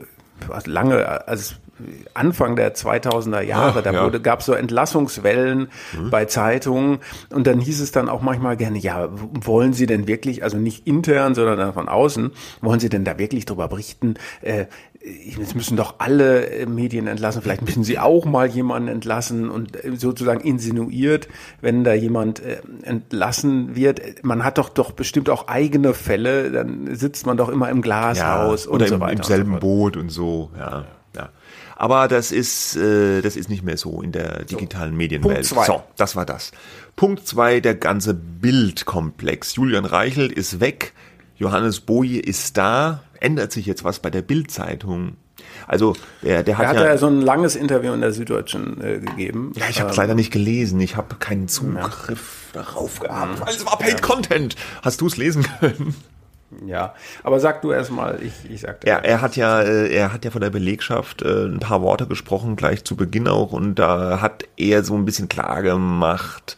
[0.67, 1.55] lange, als
[2.15, 4.09] Anfang der 2000er Jahre, Ach, da ja.
[4.19, 6.11] gab es so Entlassungswellen mhm.
[6.11, 6.99] bei Zeitungen
[7.31, 10.87] und dann hieß es dann auch manchmal gerne, ja, wollen Sie denn wirklich, also nicht
[10.87, 14.15] intern, sondern dann von außen, wollen Sie denn da wirklich drüber berichten?
[14.43, 14.67] Äh,
[15.41, 19.85] es müssen doch alle äh, Medien entlassen, vielleicht müssen sie auch mal jemanden entlassen und
[19.85, 21.29] äh, sozusagen insinuiert,
[21.61, 26.95] wenn da jemand äh, entlassen wird, man hat doch doch bestimmt auch eigene Fälle, dann
[26.95, 29.13] sitzt man doch immer im Glashaus ja, oder und so weiter.
[29.13, 30.85] Im, im selben so Boot und so, ja.
[31.79, 31.85] Ja.
[31.85, 35.45] Aber das ist, äh, das ist nicht mehr so in der digitalen so, Medienwelt.
[35.45, 36.51] So, das war das.
[36.97, 39.55] Punkt zwei, der ganze Bildkomplex.
[39.55, 40.93] Julian Reichelt ist weg,
[41.37, 43.03] Johannes Boje ist da.
[43.21, 45.17] Ändert sich jetzt was bei der Bildzeitung?
[45.67, 48.83] Also der, der hat, er hat ja, ja so ein langes Interview in der Süddeutschen
[48.83, 49.53] äh, gegeben.
[49.57, 50.81] Ja, ich habe es ähm, leider nicht gelesen.
[50.81, 52.63] Ich habe keinen Zugriff ja.
[52.63, 54.57] darauf gehabt, weil es war Paid Content.
[54.83, 55.95] Hast du es lesen können?
[56.65, 58.89] Ja, aber sag du erstmal, ich, ich sag dir.
[58.89, 62.07] Er, er hat ja, äh, er hat ja von der Belegschaft äh, ein paar Worte
[62.07, 66.57] gesprochen, gleich zu Beginn auch, und da hat er so ein bisschen klar gemacht,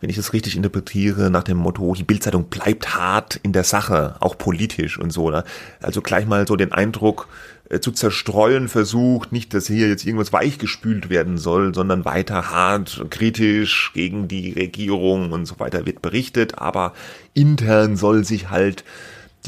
[0.00, 4.16] wenn ich das richtig interpretiere, nach dem Motto, die Bildzeitung bleibt hart in der Sache,
[4.18, 5.30] auch politisch und so.
[5.30, 5.44] Ne?
[5.80, 7.28] Also gleich mal so den Eindruck,
[7.70, 13.06] äh, zu zerstreuen versucht, nicht, dass hier jetzt irgendwas weichgespült werden soll, sondern weiter hart,
[13.10, 16.94] kritisch gegen die Regierung und so weiter wird berichtet, aber
[17.34, 18.84] intern soll sich halt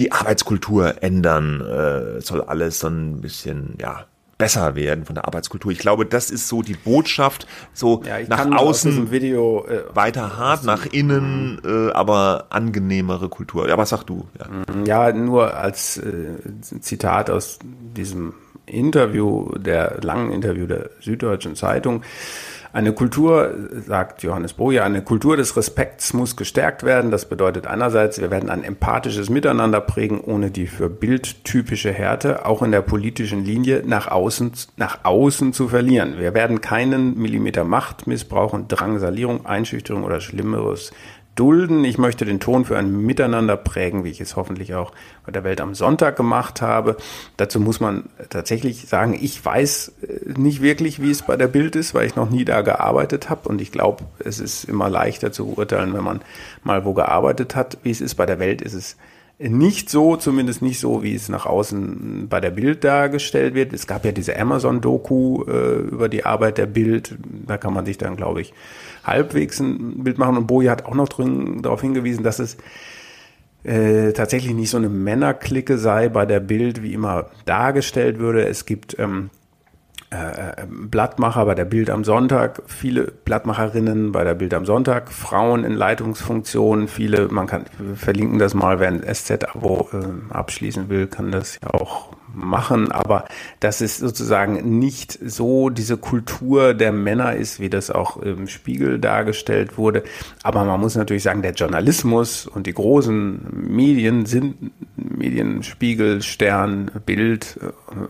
[0.01, 4.07] die Arbeitskultur ändern, äh, soll alles so ein bisschen, ja,
[4.39, 5.71] besser werden von der Arbeitskultur.
[5.71, 10.65] Ich glaube, das ist so die Botschaft, so ja, nach außen Video, äh, weiter hart,
[10.65, 13.69] nach innen, äh, aber angenehmere Kultur.
[13.69, 14.27] Ja, was sagst du?
[14.39, 14.87] Ja, mhm.
[14.87, 16.39] ja nur als äh,
[16.81, 18.33] Zitat aus diesem
[18.65, 22.03] Interview, der langen Interview der Süddeutschen Zeitung.
[22.73, 23.53] Eine Kultur,
[23.85, 27.11] sagt Johannes Boje, eine Kultur des Respekts muss gestärkt werden.
[27.11, 32.47] Das bedeutet einerseits, wir werden ein empathisches Miteinander prägen, ohne die für Bild typische Härte,
[32.47, 36.19] auch in der politischen Linie, nach außen, nach außen zu verlieren.
[36.19, 40.93] Wir werden keinen Millimeter Macht missbrauchen, Drangsalierung, Einschüchterung oder Schlimmeres
[41.35, 41.85] dulden.
[41.85, 44.93] Ich möchte den Ton für ein Miteinander prägen, wie ich es hoffentlich auch
[45.25, 46.97] bei der Welt am Sonntag gemacht habe.
[47.37, 51.77] Dazu muss man tatsächlich sagen, ich weiß äh, nicht wirklich, wie es bei der Bild
[51.77, 53.49] ist, weil ich noch nie da gearbeitet habe.
[53.49, 56.21] Und ich glaube, es ist immer leichter zu beurteilen, wenn man
[56.63, 57.79] mal wo gearbeitet hat.
[57.83, 58.97] Wie es ist bei der Welt, ist es
[59.49, 63.73] nicht so, zumindest nicht so, wie es nach außen bei der Bild dargestellt wird.
[63.73, 67.17] Es gab ja diese Amazon-Doku äh, über die Arbeit der Bild.
[67.47, 68.53] Da kann man sich dann, glaube ich,
[69.05, 70.37] halbwegs ein Bild machen.
[70.37, 72.57] Und Boje hat auch noch darauf hingewiesen, dass es
[73.65, 78.47] äh, tatsächlich nicht so eine Männerklicke sei bei der Bild, wie immer dargestellt würde.
[78.47, 79.31] Es gibt ähm,
[80.11, 85.63] äh, Blattmacher bei der Bild am Sonntag, viele Blattmacherinnen bei der Bild am Sonntag, Frauen
[85.63, 91.31] in Leitungsfunktionen, viele, man kann verlinken das mal, wer ein SZ-Abo äh, abschließen will, kann
[91.31, 93.25] das ja auch machen, aber
[93.61, 98.99] dass es sozusagen nicht so diese Kultur der Männer ist, wie das auch im Spiegel
[98.99, 100.03] dargestellt wurde.
[100.43, 106.91] Aber man muss natürlich sagen, der Journalismus und die großen Medien sind Medien, Spiegel, Stern,
[107.07, 107.59] Bild,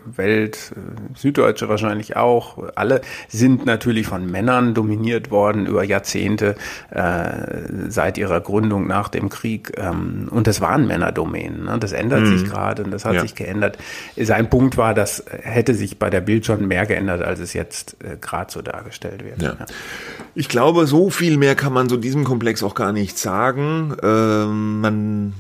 [0.04, 0.72] Welt,
[1.14, 6.56] Süddeutsche wahrscheinlich auch, alle sind natürlich von Männern dominiert worden über Jahrzehnte
[6.90, 9.72] äh, seit ihrer Gründung nach dem Krieg.
[9.76, 11.64] Ähm, und das waren Männerdomänen.
[11.64, 11.78] Ne?
[11.78, 12.38] Das ändert mhm.
[12.38, 13.20] sich gerade und das hat ja.
[13.20, 13.78] sich geändert.
[14.16, 17.96] Sein Punkt war, das hätte sich bei der Bild schon mehr geändert, als es jetzt
[18.05, 19.40] äh, gerade so dargestellt wird.
[19.42, 19.57] Ja.
[19.59, 19.66] Ja.
[20.35, 23.96] Ich glaube, so viel mehr kann man so diesem Komplex auch gar nicht sagen.
[24.03, 25.33] Ähm, man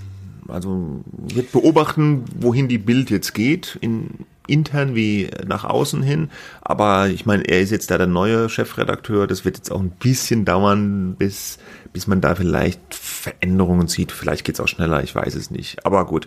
[0.48, 6.30] also wird beobachten, wohin die Bild jetzt geht, in, intern wie nach außen hin.
[6.60, 9.26] Aber ich meine, er ist jetzt da der neue Chefredakteur.
[9.26, 11.58] Das wird jetzt auch ein bisschen dauern, bis,
[11.92, 14.12] bis man da vielleicht Veränderungen sieht.
[14.12, 15.86] Vielleicht geht's auch schneller, ich weiß es nicht.
[15.86, 16.26] Aber gut.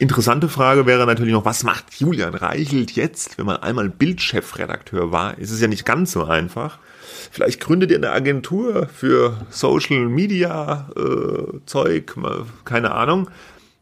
[0.00, 5.36] Interessante Frage wäre natürlich noch, was macht Julian Reichelt jetzt, wenn man einmal Bildchefredakteur war?
[5.36, 6.78] Ist es ja nicht ganz so einfach.
[7.30, 12.14] Vielleicht gründet ihr eine Agentur für Social Media äh, Zeug,
[12.64, 13.28] keine Ahnung.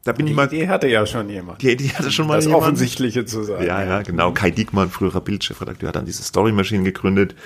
[0.02, 0.48] Da bin die ich mal.
[0.48, 1.62] Die hatte ja schon jemand.
[1.62, 2.64] Die Idee hatte schon mal das jemand.
[2.64, 3.64] Offensichtliche zu sagen.
[3.64, 4.32] Ja, ja, genau.
[4.32, 7.36] Kai Diekmann, früherer Bildchefredakteur, hat dann diese Story Machine gegründet,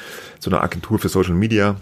[0.40, 1.76] so eine Agentur für Social Media.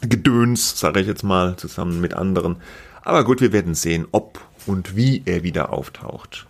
[0.00, 2.56] Gedöns, sage ich jetzt mal, zusammen mit anderen.
[3.02, 6.46] Aber gut, wir werden sehen, ob und wie er wieder auftaucht.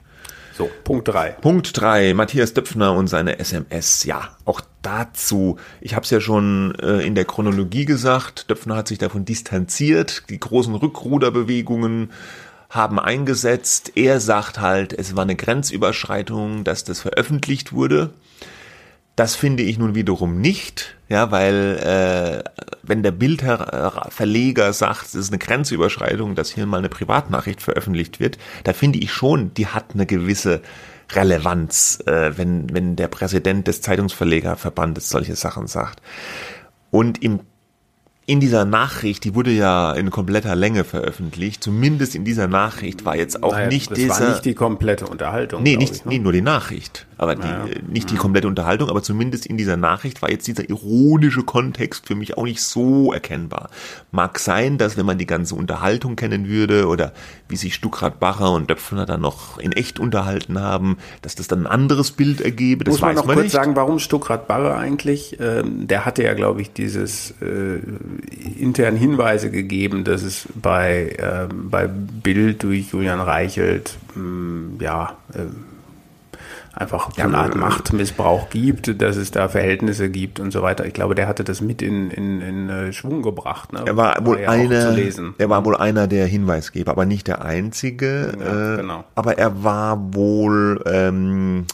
[0.58, 1.30] So, Punkt drei.
[1.30, 2.14] Punkt drei.
[2.14, 4.02] Matthias Döpfner und seine SMS.
[4.02, 5.56] Ja, auch dazu.
[5.80, 8.50] Ich habe es ja schon äh, in der Chronologie gesagt.
[8.50, 10.24] Döpfner hat sich davon distanziert.
[10.30, 12.10] Die großen Rückruderbewegungen
[12.70, 13.92] haben eingesetzt.
[13.94, 18.10] Er sagt halt, es war eine Grenzüberschreitung, dass das veröffentlicht wurde.
[19.18, 22.48] Das finde ich nun wiederum nicht, ja, weil äh,
[22.84, 28.38] wenn der Bildverleger sagt, es ist eine Grenzüberschreitung, dass hier mal eine Privatnachricht veröffentlicht wird,
[28.62, 30.60] da finde ich schon, die hat eine gewisse
[31.10, 36.00] Relevanz, äh, wenn, wenn der Präsident des Zeitungsverlegerverbandes solche Sachen sagt.
[36.92, 37.40] Und im
[38.24, 43.16] in dieser Nachricht, die wurde ja in kompletter Länge veröffentlicht, zumindest in dieser Nachricht war
[43.16, 44.08] jetzt auch naja, nicht das dieser...
[44.10, 45.62] Das war nicht die komplette Unterhaltung.
[45.62, 46.12] Nee, nicht, ich, ne?
[46.12, 47.07] nee nur die Nachricht.
[47.18, 51.42] Aber die, nicht die komplette Unterhaltung, aber zumindest in dieser Nachricht war jetzt dieser ironische
[51.42, 53.70] Kontext für mich auch nicht so erkennbar.
[54.12, 57.12] Mag sein, dass wenn man die ganze Unterhaltung kennen würde oder
[57.48, 61.62] wie sich Stuckrad Bacher und Döpfner dann noch in echt unterhalten haben, dass das dann
[61.62, 62.84] ein anderes Bild ergebe.
[62.84, 63.52] Das Muss man noch man kurz nicht.
[63.52, 65.38] sagen, warum Stuckrad Bacher eigentlich?
[65.40, 67.80] Ähm, der hatte ja, glaube ich, dieses äh,
[68.60, 75.16] intern Hinweise gegeben, dass es bei, äh, bei Bild durch Julian Reichelt mh, mm, ja
[75.34, 75.40] äh,
[76.78, 80.86] einfach ja, eine Art Machtmissbrauch gibt, dass es da Verhältnisse gibt und so weiter.
[80.86, 83.72] Ich glaube, der hatte das mit in, in, in äh, Schwung gebracht.
[83.72, 83.82] Ne?
[83.84, 84.96] Er war, war wohl ja einer,
[85.38, 88.32] er war wohl einer der Hinweisgeber, aber nicht der einzige.
[88.38, 89.04] Ja, äh, genau.
[89.14, 91.66] Aber er war wohl ähm,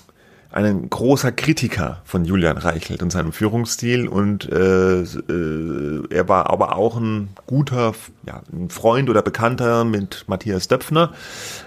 [0.54, 6.76] ein großer Kritiker von Julian Reichelt und seinem Führungsstil und äh, äh, er war aber
[6.76, 7.92] auch ein guter
[8.24, 11.12] ja, ein Freund oder Bekannter mit Matthias Döpfner.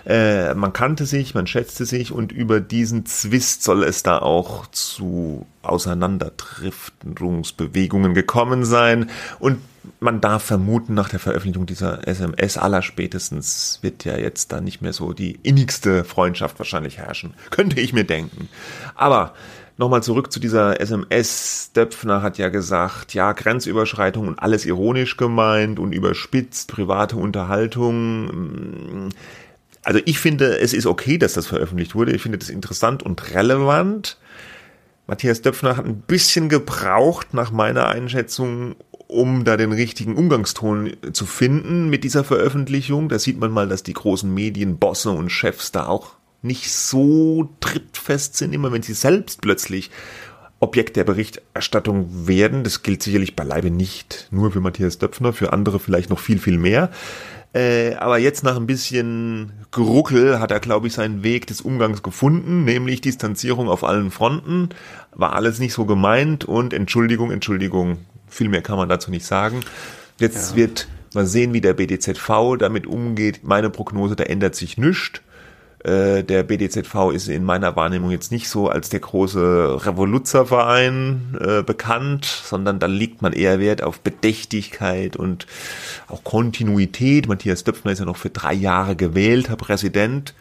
[0.05, 4.67] Äh, man kannte sich, man schätzte sich und über diesen Zwist soll es da auch
[4.67, 9.57] zu Auseinanderdriftungsbewegungen gekommen sein und
[9.99, 14.81] man darf vermuten, nach der Veröffentlichung dieser SMS aller spätestens wird ja jetzt da nicht
[14.81, 17.33] mehr so die innigste Freundschaft wahrscheinlich herrschen.
[17.49, 18.49] Könnte ich mir denken.
[18.95, 19.33] Aber
[19.77, 21.71] nochmal zurück zu dieser SMS.
[21.75, 29.09] Döpfner hat ja gesagt, ja, Grenzüberschreitung und alles ironisch gemeint und überspitzt, private Unterhaltung.
[29.83, 32.11] Also ich finde, es ist okay, dass das veröffentlicht wurde.
[32.11, 34.17] Ich finde das interessant und relevant.
[35.07, 38.75] Matthias Döpfner hat ein bisschen gebraucht, nach meiner Einschätzung,
[39.07, 43.09] um da den richtigen Umgangston zu finden mit dieser Veröffentlichung.
[43.09, 48.37] Da sieht man mal, dass die großen Medienbosse und Chefs da auch nicht so trittfest
[48.37, 49.89] sind, immer wenn sie selbst plötzlich
[50.59, 52.63] Objekt der Berichterstattung werden.
[52.63, 56.57] Das gilt sicherlich beileibe nicht nur für Matthias Döpfner, für andere vielleicht noch viel, viel
[56.57, 56.89] mehr.
[57.53, 62.03] Äh, aber jetzt nach ein bisschen Geruckel hat er, glaube ich, seinen Weg des Umgangs
[62.03, 64.69] gefunden, nämlich Distanzierung auf allen Fronten.
[65.13, 69.61] War alles nicht so gemeint und Entschuldigung, Entschuldigung, viel mehr kann man dazu nicht sagen.
[70.19, 70.57] Jetzt ja.
[70.57, 73.41] wird mal sehen, wie der BDZV damit umgeht.
[73.43, 75.21] Meine Prognose, da ändert sich nichts.
[75.83, 81.63] Äh, der BDZV ist in meiner Wahrnehmung jetzt nicht so als der große Revoluzerverein äh,
[81.63, 85.45] bekannt, sondern da liegt man eher Wert auf Bedächtigkeit und
[86.07, 87.27] auch Kontinuität.
[87.27, 90.33] Matthias Döpfner ist ja noch für drei Jahre gewählt, Herr Präsident.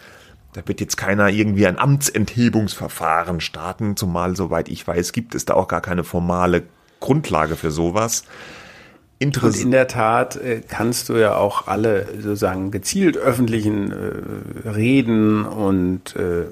[0.55, 5.53] Da wird jetzt keiner irgendwie ein Amtsenthebungsverfahren starten, zumal, soweit ich weiß, gibt es da
[5.53, 6.63] auch gar keine formale
[7.01, 8.25] Grundlage für sowas.
[9.19, 15.47] Und in der Tat äh, kannst du ja auch alle sozusagen gezielt öffentlichen äh, Reden
[15.47, 16.45] und äh,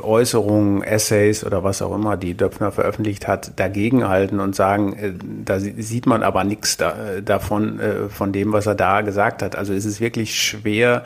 [0.00, 5.12] Äußerungen, Essays oder was auch immer, die Döpfner veröffentlicht hat, dagegenhalten und sagen, äh,
[5.44, 9.54] da sieht man aber nichts da, äh, davon, von dem, was er da gesagt hat.
[9.54, 11.04] Also es ist wirklich schwer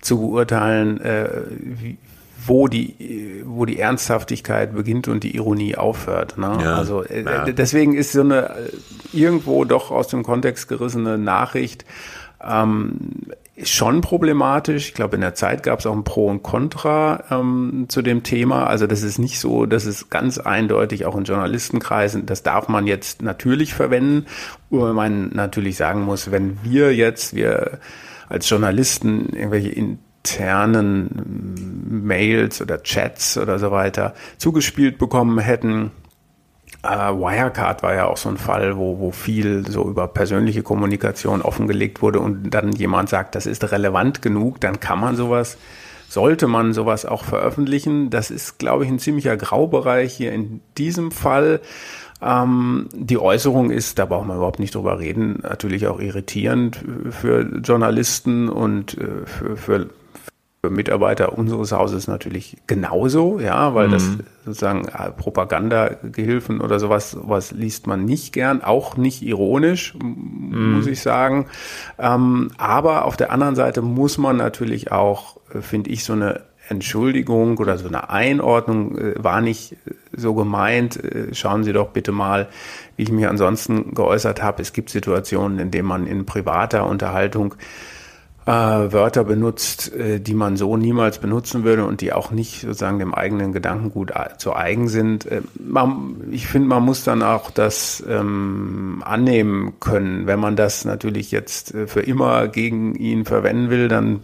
[0.00, 1.00] zu beurteilen,
[1.60, 1.98] wie,
[2.48, 6.38] wo die, wo die Ernsthaftigkeit beginnt und die Ironie aufhört.
[6.38, 6.58] Ne?
[6.62, 7.44] Ja, also ja.
[7.44, 8.56] deswegen ist so eine
[9.12, 11.84] irgendwo doch aus dem Kontext gerissene Nachricht
[12.46, 14.88] ähm, ist schon problematisch.
[14.88, 18.22] Ich glaube, in der Zeit gab es auch ein Pro und Contra ähm, zu dem
[18.22, 18.68] Thema.
[18.68, 22.86] Also das ist nicht so, dass es ganz eindeutig auch in Journalistenkreisen, das darf man
[22.86, 24.26] jetzt natürlich verwenden,
[24.70, 27.78] wo man natürlich sagen muss, wenn wir jetzt, wir
[28.28, 29.70] als Journalisten irgendwelche
[30.28, 35.90] internen Mails oder Chats oder so weiter zugespielt bekommen hätten,
[36.82, 41.42] äh, Wirecard war ja auch so ein Fall, wo, wo viel so über persönliche Kommunikation
[41.42, 45.56] offengelegt wurde und dann jemand sagt, das ist relevant genug, dann kann man sowas,
[46.08, 48.10] sollte man sowas auch veröffentlichen.
[48.10, 51.60] Das ist, glaube ich, ein ziemlicher Graubereich hier in diesem Fall.
[52.20, 57.42] Ähm, die Äußerung ist, da braucht man überhaupt nicht drüber reden, natürlich auch irritierend für
[57.62, 59.88] Journalisten und äh, für für
[60.62, 63.92] Mitarbeiter unseres Hauses natürlich genauso, ja, weil mhm.
[63.92, 64.10] das
[64.44, 70.72] sozusagen äh, Propagandagehilfen oder sowas, was liest man nicht gern, auch nicht ironisch, mhm.
[70.72, 71.46] muss ich sagen.
[71.98, 76.42] Ähm, aber auf der anderen Seite muss man natürlich auch, äh, finde ich, so eine
[76.68, 79.76] Entschuldigung oder so eine Einordnung äh, war nicht
[80.12, 81.02] so gemeint.
[81.02, 82.48] Äh, schauen Sie doch bitte mal,
[82.96, 84.62] wie ich mich ansonsten geäußert habe.
[84.62, 87.54] Es gibt Situationen, in denen man in privater Unterhaltung
[88.48, 92.98] äh, Wörter benutzt, äh, die man so niemals benutzen würde und die auch nicht sozusagen
[92.98, 95.26] dem eigenen Gedankengut zu eigen sind.
[95.26, 100.26] Äh, man, ich finde, man muss dann auch das ähm, annehmen können.
[100.26, 104.20] Wenn man das natürlich jetzt äh, für immer gegen ihn verwenden will, dann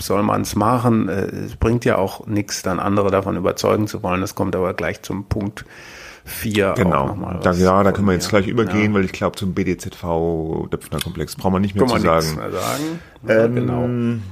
[0.00, 1.08] soll man es machen.
[1.08, 4.20] Äh, es bringt ja auch nichts, dann andere davon überzeugen zu wollen.
[4.20, 5.64] Das kommt aber gleich zum Punkt,
[6.24, 7.38] 4 genau.
[7.42, 8.94] Da, ja, da können wir jetzt gleich übergehen, ja.
[8.94, 12.36] weil ich glaube, zum BDZV Döpfner Komplex brauchen wir nicht mehr Kann zu sagen.
[12.36, 13.00] Mehr sagen.
[13.26, 14.22] Ja, ähm, genau.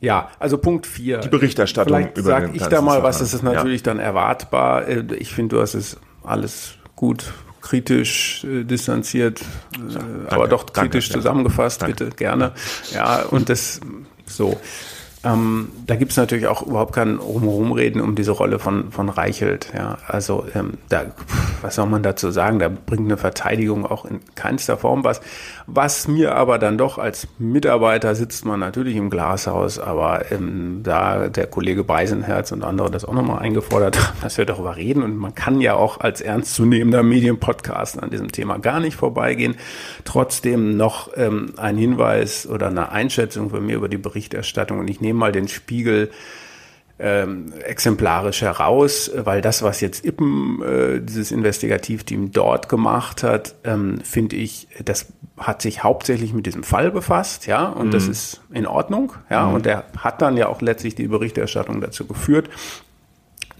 [0.00, 1.18] Ja, also Punkt 4.
[1.18, 3.84] Die Berichterstattung Vielleicht über sag ich da mal was, das ist natürlich ja.
[3.86, 4.86] dann erwartbar.
[4.86, 11.08] Äh, ich finde, du hast es alles gut kritisch äh, distanziert, äh, aber doch kritisch
[11.08, 12.52] danke, zusammengefasst, bitte gerne.
[12.92, 13.80] Ja, und das
[14.26, 14.58] so.
[15.24, 19.72] Ähm, da gibt es natürlich auch überhaupt kein Rumreden um diese Rolle von, von Reichelt.
[19.76, 19.98] Ja.
[20.06, 21.06] Also ähm, da,
[21.60, 22.60] was soll man dazu sagen?
[22.60, 25.20] Da bringt eine Verteidigung auch in keinster Form was.
[25.66, 31.28] Was mir aber dann doch als Mitarbeiter sitzt man natürlich im Glashaus, aber ähm, da
[31.28, 35.16] der Kollege Beisenherz und andere das auch nochmal eingefordert haben, dass wir darüber reden und
[35.16, 39.56] man kann ja auch als ernstzunehmender Medienpodcast an diesem Thema gar nicht vorbeigehen.
[40.04, 45.00] Trotzdem noch ähm, ein Hinweis oder eine Einschätzung von mir über die Berichterstattung und ich
[45.00, 46.10] nehme mal den Spiegel
[47.00, 54.00] ähm, exemplarisch heraus, weil das, was jetzt Ippen, äh, dieses Investigativteam dort gemacht hat, ähm,
[54.02, 57.90] finde ich, das hat sich hauptsächlich mit diesem Fall befasst, ja, und mhm.
[57.92, 59.54] das ist in Ordnung, ja, mhm.
[59.54, 62.50] und der hat dann ja auch letztlich die Berichterstattung dazu geführt,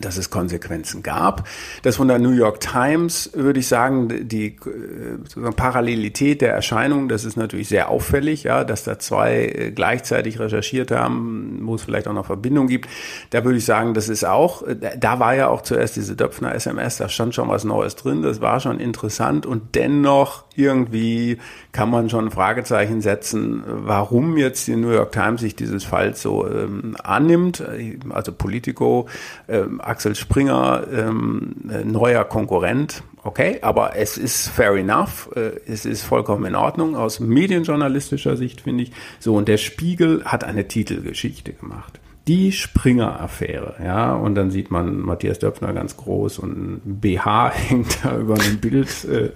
[0.01, 1.47] dass es Konsequenzen gab.
[1.83, 7.25] Das von der New York Times würde ich sagen, die äh, Parallelität der Erscheinungen, das
[7.25, 12.09] ist natürlich sehr auffällig, ja, dass da zwei äh, gleichzeitig recherchiert haben, wo es vielleicht
[12.09, 12.89] auch noch Verbindung gibt.
[13.31, 16.55] Da würde ich sagen, das ist auch, äh, da war ja auch zuerst diese Döpfner
[16.55, 21.39] SMS, da stand schon was Neues drin, das war schon interessant und dennoch irgendwie
[21.73, 26.47] kann man schon Fragezeichen setzen, warum jetzt die New York Times sich dieses Falls so
[26.47, 27.63] ähm, annimmt.
[28.11, 29.09] Also Politico,
[29.49, 33.03] ähm, Axel Springer, ähm, äh, neuer Konkurrent.
[33.23, 35.31] Okay, aber es ist fair enough.
[35.37, 38.93] Äh, es ist vollkommen in Ordnung aus medienjournalistischer Sicht, finde ich.
[39.21, 45.01] So, und der Spiegel hat eine Titelgeschichte gemacht die Springer-Affäre, ja, und dann sieht man
[45.01, 49.31] Matthias Döpfner ganz groß und ein BH hängt da über einem Bild, äh,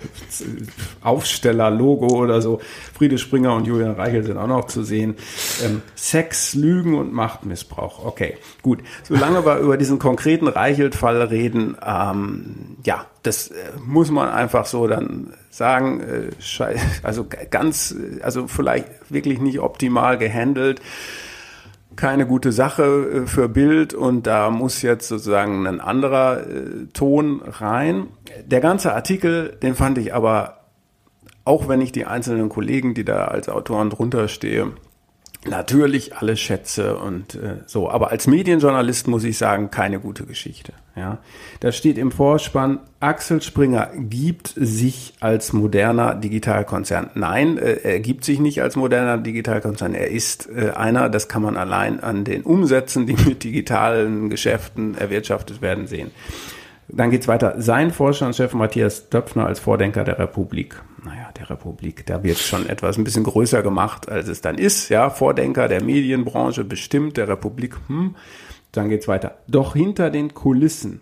[1.03, 2.61] Aufsteller-Logo oder so.
[2.93, 5.15] Friede Springer und Julian Reichel sind auch noch zu sehen.
[5.65, 8.05] Ähm, Sex, Lügen und Machtmissbrauch.
[8.05, 8.81] Okay, gut.
[9.05, 13.55] Solange wir über diesen konkreten Reichelt-Fall reden, ähm, ja, das äh,
[13.87, 20.83] muss man einfach so dann sagen, äh, also ganz, also vielleicht wirklich nicht optimal gehandelt
[21.97, 27.43] keine gute Sache äh, für Bild und da muss jetzt sozusagen ein anderer äh, Ton
[27.43, 28.09] rein.
[28.45, 30.59] Der ganze Artikel, den fand ich aber,
[31.45, 34.73] auch wenn ich die einzelnen Kollegen, die da als Autoren drunter stehe,
[35.45, 40.73] Natürlich alle Schätze und äh, so, aber als Medienjournalist muss ich sagen, keine gute Geschichte.
[40.95, 41.19] Ja,
[41.61, 47.11] da steht im Vorspann: Axel Springer gibt sich als moderner Digitalkonzern.
[47.15, 49.95] Nein, äh, er gibt sich nicht als moderner Digitalkonzern.
[49.95, 54.95] Er ist äh, einer, das kann man allein an den Umsätzen, die mit digitalen Geschäften
[54.95, 56.11] erwirtschaftet werden, sehen.
[56.89, 57.55] Dann geht's weiter.
[57.57, 60.83] Sein Vorstandschef Matthias Döpfner als Vordenker der Republik.
[61.05, 64.91] Naja, der Republik, da wird schon etwas ein bisschen größer gemacht, als es dann ist.
[64.91, 67.77] Ja, Vordenker der Medienbranche bestimmt der Republik.
[67.89, 68.15] Hm.
[68.73, 69.39] Dann geht's weiter.
[69.47, 71.01] Doch hinter den Kulissen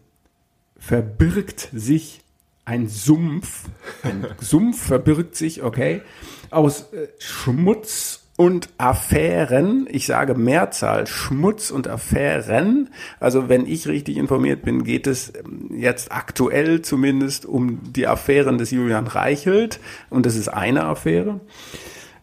[0.77, 2.21] verbirgt sich
[2.64, 3.68] ein Sumpf.
[4.03, 6.03] Ein Sumpf verbirgt sich, okay,
[6.51, 12.89] aus äh, Schmutz und Affären, ich sage Mehrzahl, Schmutz und Affären.
[13.18, 18.57] Also wenn ich richtig informiert bin, geht es ähm, jetzt aktuell zumindest um die Affären
[18.57, 21.41] des Julian Reichelt und das ist eine Affäre.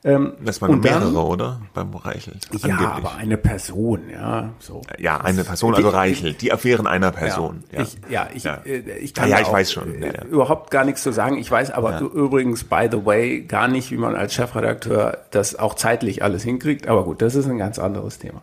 [0.08, 1.62] Ähm, das waren mehrere, dann, oder?
[1.74, 2.48] Beim Reichelt.
[2.54, 2.88] Ja, angeblich.
[2.88, 4.54] aber eine Person, ja.
[4.60, 4.82] So.
[4.98, 6.42] Ja, eine Person, also Reichelt.
[6.42, 7.66] Die Affären einer Person.
[7.74, 7.84] Ja, ja.
[7.84, 8.54] ich, ja, ich, ja.
[8.66, 10.02] Äh, ich kann ja, ja ich weiß schon.
[10.02, 11.38] Ja, überhaupt gar nichts zu sagen.
[11.38, 15.76] Ich weiß aber übrigens, by the way, gar nicht, wie man als Chefredakteur das auch
[15.76, 16.88] zeitlich alles hinkriegt.
[16.88, 18.42] Aber gut, das ist ein ganz anderes Thema.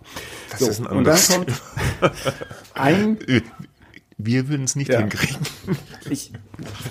[0.51, 1.51] Das so, ist ein anderes kommt
[2.75, 3.19] ein
[4.17, 4.99] wir würden es nicht ja.
[5.01, 5.41] hinkriegen.
[6.09, 6.33] Ich,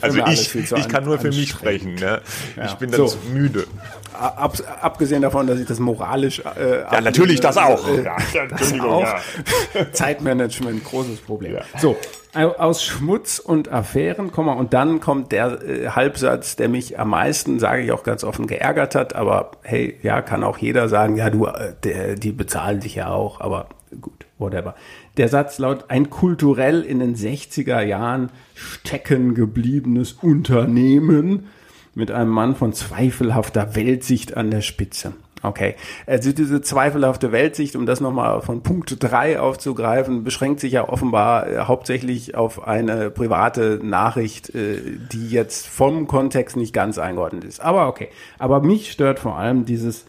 [0.02, 1.96] also ich, ich kann nur für mich sprechen.
[1.96, 2.22] Ne?
[2.56, 2.66] Ja.
[2.66, 3.18] Ich bin dann so.
[3.32, 3.66] müde.
[4.14, 6.40] Ab, abgesehen davon, dass ich das moralisch.
[6.40, 7.88] Äh, ja, natürlich das auch.
[7.88, 9.08] Äh, ja, das auch.
[9.92, 11.58] Zeitmanagement, großes Problem.
[11.78, 11.98] So,
[12.34, 17.84] aus Schmutz und Affären, und dann kommt der äh, Halbsatz, der mich am meisten, sage
[17.84, 19.16] ich auch ganz offen, geärgert hat.
[19.16, 23.10] Aber hey, ja, kann auch jeder sagen, ja, du, äh, der, die bezahlen dich ja
[23.10, 23.40] auch.
[23.40, 23.68] Aber
[24.02, 24.76] gut, whatever.
[25.18, 31.50] Der Satz laut ein kulturell in den 60er Jahren stecken gebliebenes Unternehmen
[31.96, 35.14] mit einem Mann von zweifelhafter Weltsicht an der Spitze.
[35.44, 35.76] Okay.
[36.08, 41.48] Also diese zweifelhafte Weltsicht, um das nochmal von Punkt drei aufzugreifen, beschränkt sich ja offenbar
[41.48, 44.80] äh, hauptsächlich auf eine private Nachricht, äh,
[45.12, 47.60] die jetzt vom Kontext nicht ganz eingeordnet ist.
[47.60, 48.08] Aber okay.
[48.40, 50.06] Aber mich stört vor allem dieses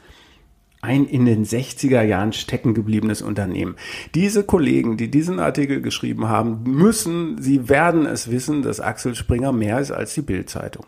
[0.84, 3.76] ein in den 60er Jahren stecken gebliebenes Unternehmen.
[4.14, 9.52] Diese Kollegen, die diesen Artikel geschrieben haben, müssen, sie werden es wissen, dass Axel Springer
[9.52, 10.86] mehr ist als die Bildzeitung.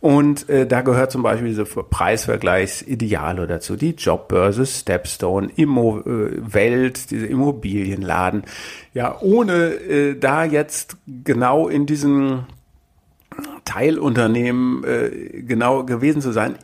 [0.00, 7.10] Und äh, da gehört zum Beispiel diese Preisvergleichsideale dazu, die Jobbörse, Stepstone, Immo äh, Welt,
[7.10, 8.44] diese Immobilienladen.
[8.94, 12.46] Ja, ohne äh, da jetzt genau in diesen
[13.64, 16.56] Teilunternehmen äh, genau gewesen zu sein.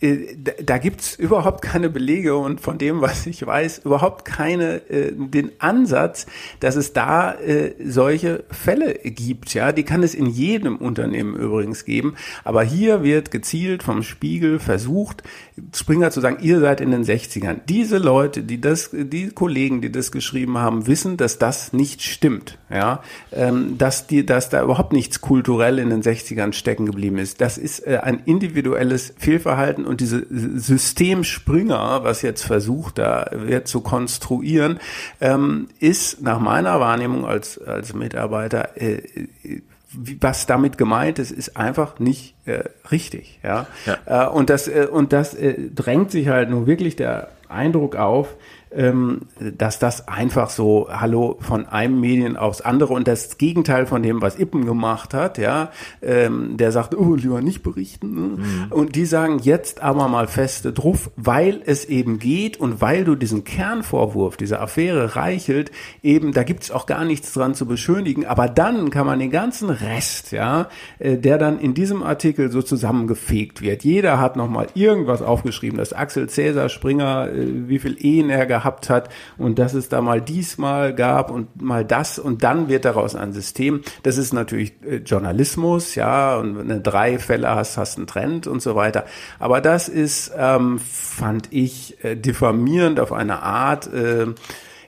[0.00, 5.12] Äh, da gibt's überhaupt keine Belege und von dem, was ich weiß, überhaupt keine äh,
[5.12, 6.26] den Ansatz,
[6.60, 9.54] dass es da äh, solche Fälle gibt.
[9.54, 12.14] Ja, die kann es in jedem Unternehmen übrigens geben.
[12.44, 15.22] Aber hier wird gezielt vom Spiegel versucht,
[15.74, 17.60] Springer zu sagen, ihr seid in den 60ern.
[17.68, 22.58] Diese Leute, die das, die Kollegen, die das geschrieben haben, wissen, dass das nicht stimmt.
[22.70, 27.40] Ja, ähm, dass die, dass da überhaupt nichts kulturell in den 60ern stecken geblieben ist.
[27.40, 33.80] Das ist äh, ein individuelles Fehlverhalten und diese Systemspringer, was jetzt versucht, da wird zu
[33.80, 34.78] konstruieren,
[35.20, 39.02] ähm, ist nach meiner Wahrnehmung als, als Mitarbeiter, äh,
[39.92, 42.62] was damit gemeint ist, ist einfach nicht äh,
[42.92, 43.40] richtig.
[43.42, 43.66] Ja?
[43.84, 44.28] ja.
[44.28, 48.36] Äh, und das, äh, und das äh, drängt sich halt nur wirklich der Eindruck auf,
[48.72, 54.02] ähm, dass das einfach so, hallo, von einem Medien aufs andere und das Gegenteil von
[54.02, 55.70] dem, was Ippen gemacht hat, ja,
[56.02, 58.14] ähm, der sagt, oh, lieber nicht berichten.
[58.14, 58.20] Ne?
[58.20, 58.66] Mhm.
[58.70, 63.16] Und die sagen jetzt aber mal feste drauf, weil es eben geht und weil du
[63.16, 68.48] diesen Kernvorwurf, diese Affäre reichelt, eben, da gibt's auch gar nichts dran zu beschönigen, aber
[68.48, 70.68] dann kann man den ganzen Rest, ja,
[71.00, 73.82] äh, der dann in diesem Artikel so zusammengefegt wird.
[73.82, 78.59] Jeder hat nochmal irgendwas aufgeschrieben, dass Axel Cäsar Springer, äh, wie viel Ehen er gehabt
[78.60, 79.08] gehabt hat
[79.38, 83.32] und dass es da mal diesmal gab und mal das und dann wird daraus ein
[83.32, 83.80] System.
[84.02, 88.46] Das ist natürlich äh, Journalismus, ja, und wenn du drei Fälle hast, hast einen Trend
[88.46, 89.04] und so weiter.
[89.38, 94.26] Aber das ist, ähm, fand ich, äh, diffamierend auf eine Art, äh,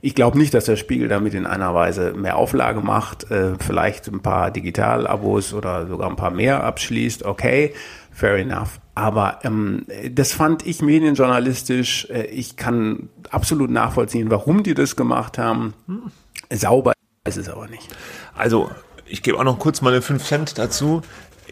[0.04, 4.08] ich glaube nicht, dass der Spiegel damit in einer Weise mehr Auflage macht, äh, vielleicht
[4.08, 7.72] ein paar Digital-Abos oder sogar ein paar mehr abschließt, okay,
[8.12, 8.80] fair enough.
[8.94, 12.08] Aber ähm, das fand ich medienjournalistisch.
[12.10, 15.74] Äh, ich kann absolut nachvollziehen, warum die das gemacht haben.
[15.86, 16.10] Hm.
[16.50, 16.92] Sauber
[17.26, 17.88] ist es aber nicht.
[18.34, 18.70] Also,
[19.06, 21.02] ich gebe auch noch kurz meine 5 Cent dazu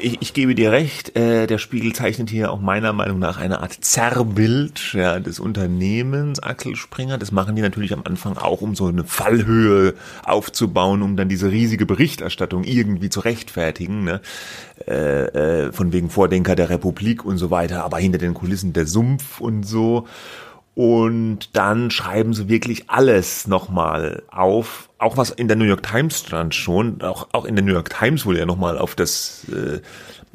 [0.03, 3.61] ich, ich gebe dir recht, äh, der Spiegel zeichnet hier auch meiner Meinung nach eine
[3.61, 7.19] Art Zerrbild ja, des Unternehmens Axel Springer.
[7.19, 9.95] Das machen die natürlich am Anfang auch, um so eine Fallhöhe
[10.25, 14.05] aufzubauen, um dann diese riesige Berichterstattung irgendwie zu rechtfertigen.
[14.05, 14.21] Ne?
[14.91, 18.89] Äh, äh, von wegen Vordenker der Republik und so weiter, aber hinter den Kulissen der
[18.89, 20.09] Sumpf und so.
[20.75, 26.19] Und dann schreiben sie wirklich alles nochmal auf, auch was in der New York Times
[26.19, 29.81] stand schon, auch, auch in der New York Times wurde ja nochmal auf das, äh,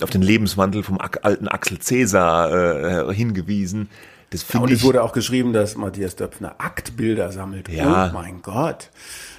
[0.02, 3.90] auf den Lebenswandel vom alten Axel Cäsar äh, hingewiesen.
[4.36, 7.70] Das ja, und es wurde auch geschrieben, dass Matthias Döpfner Aktbilder sammelt.
[7.70, 8.10] Ja.
[8.10, 8.90] Oh mein Gott.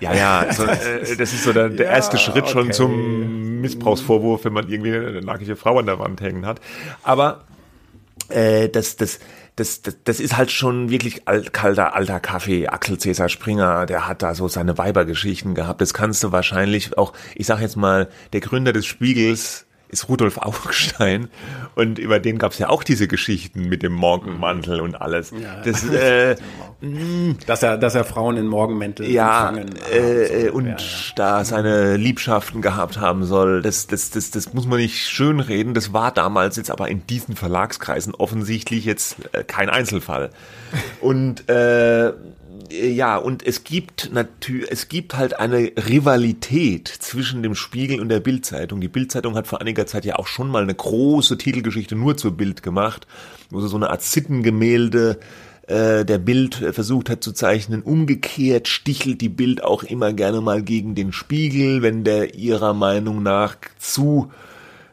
[0.01, 2.53] Ja, ja, so, äh, das ist so der, der ja, erste Schritt okay.
[2.53, 6.61] schon zum Missbrauchsvorwurf, wenn man irgendwie eine nackige Frau an der Wand hängen hat.
[7.03, 7.45] Aber
[8.29, 9.19] äh, das, das,
[9.57, 12.69] das, das, das ist halt schon wirklich alt, kalter, alter Kaffee.
[12.69, 15.81] Axel Cäsar Springer, der hat da so seine Weibergeschichten gehabt.
[15.81, 20.39] Das kannst du wahrscheinlich auch, ich sag jetzt mal, der Gründer des Spiegels, ist Rudolf
[20.39, 21.29] Augstein
[21.75, 25.31] und über den gab es ja auch diese Geschichten mit dem Morgenmantel und alles.
[25.31, 25.63] Ja.
[25.65, 26.37] Das, äh,
[27.47, 29.55] dass er, dass er Frauen in Morgenmäntel ja,
[29.91, 30.77] äh, und ja,
[31.15, 33.63] da seine Liebschaften gehabt haben soll.
[33.63, 35.75] Das, das, das, das muss man nicht schönreden.
[35.75, 40.31] Das war damals jetzt aber in diesen Verlagskreisen offensichtlich jetzt äh, kein Einzelfall.
[41.01, 42.13] Und äh,
[42.71, 48.21] ja, und es gibt natürlich, es gibt halt eine Rivalität zwischen dem Spiegel und der
[48.21, 48.81] Bildzeitung.
[48.81, 52.37] Die Bildzeitung hat vor einiger Zeit ja auch schon mal eine große Titelgeschichte nur zur
[52.37, 53.07] Bild gemacht,
[53.51, 55.19] wo sie so eine Art Sittengemälde
[55.67, 57.83] äh, der Bild versucht hat zu zeichnen.
[57.83, 63.23] Umgekehrt stichelt die Bild auch immer gerne mal gegen den Spiegel, wenn der ihrer Meinung
[63.23, 64.31] nach zu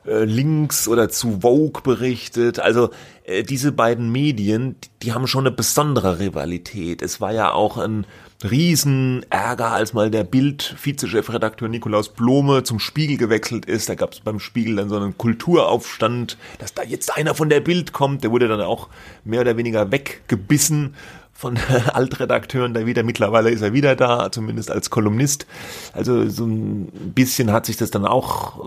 [0.06, 2.60] äh, links oder zu Vogue berichtet.
[2.60, 2.90] Also
[3.24, 7.02] äh, diese beiden Medien, die, die haben schon eine besondere Rivalität.
[7.02, 8.06] Es war ja auch ein
[8.44, 13.88] Riesenärger, als mal der Bild-Vizechefredakteur Nikolaus Blome zum Spiegel gewechselt ist.
[13.88, 17.62] Da gab es beim Spiegel dann so einen Kulturaufstand, dass da jetzt einer von der
[17.62, 18.24] Bild kommt.
[18.24, 18.90] Der wurde dann auch
[19.24, 20.96] mehr oder weniger weggebissen
[21.44, 21.60] von
[21.94, 23.04] Altredakteuren da wieder.
[23.04, 25.46] Mittlerweile ist er wieder da, zumindest als Kolumnist.
[25.92, 28.64] Also so ein bisschen hat sich das dann auch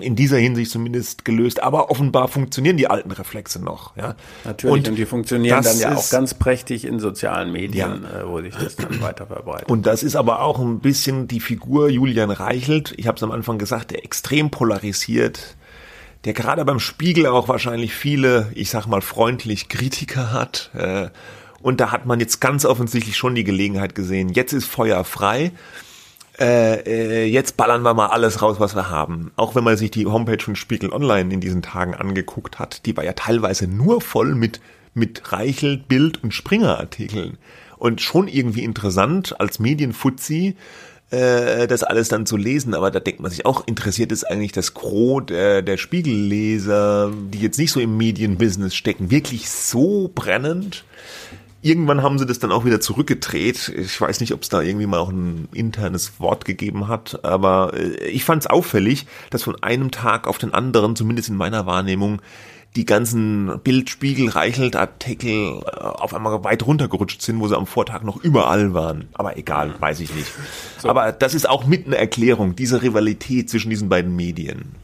[0.00, 1.62] äh, in dieser Hinsicht zumindest gelöst.
[1.62, 3.94] Aber offenbar funktionieren die alten Reflexe noch.
[3.96, 4.14] Ja.
[4.44, 8.20] Natürlich, und, und die funktionieren dann ja auch ganz prächtig in sozialen Medien, ja.
[8.20, 9.68] Äh, wo sich das dann weiter verbreitet.
[9.68, 12.94] Und das ist aber auch ein bisschen die Figur Julian Reichelt.
[12.96, 15.56] Ich habe es am Anfang gesagt, der extrem polarisiert
[16.24, 20.70] der gerade beim Spiegel auch wahrscheinlich viele, ich sag mal, freundlich Kritiker hat.
[20.74, 21.10] Äh,
[21.60, 25.52] und da hat man jetzt ganz offensichtlich schon die Gelegenheit gesehen, jetzt ist Feuer frei.
[26.38, 29.32] Äh, äh, jetzt ballern wir mal alles raus, was wir haben.
[29.34, 32.96] Auch wenn man sich die Homepage von Spiegel Online in diesen Tagen angeguckt hat, die
[32.96, 34.60] war ja teilweise nur voll mit,
[34.94, 37.38] mit Reichel, Bild und Springer-Artikeln.
[37.76, 40.54] Und schon irgendwie interessant als Medienfuzzi,
[41.10, 44.52] äh, das alles dann zu lesen, aber da denkt man sich auch, interessiert es eigentlich
[44.52, 50.84] das Gros der, der Spiegelleser, die jetzt nicht so im Medienbusiness stecken, wirklich so brennend?
[51.60, 53.72] Irgendwann haben sie das dann auch wieder zurückgedreht.
[53.76, 57.72] Ich weiß nicht, ob es da irgendwie mal auch ein internes Wort gegeben hat, aber
[57.74, 61.66] äh, ich fand es auffällig, dass von einem Tag auf den anderen, zumindest in meiner
[61.66, 62.22] Wahrnehmung,
[62.76, 68.02] die ganzen Bildspiegel, Reichelt Artikel äh, auf einmal weit runtergerutscht sind, wo sie am Vortag
[68.02, 69.08] noch überall waren.
[69.14, 70.30] Aber egal, weiß ich nicht.
[70.78, 70.88] So.
[70.88, 74.76] Aber das ist auch mit einer Erklärung, diese Rivalität zwischen diesen beiden Medien.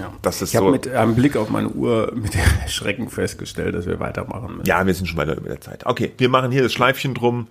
[0.00, 0.12] Ja.
[0.22, 0.64] Das ist ich so.
[0.64, 2.32] habe mit einem Blick auf meine Uhr mit
[2.68, 4.66] Schrecken festgestellt, dass wir weitermachen müssen.
[4.66, 5.84] Ja, wir sind schon weiter über der Zeit.
[5.86, 7.48] Okay, wir machen hier das Schleifchen drum.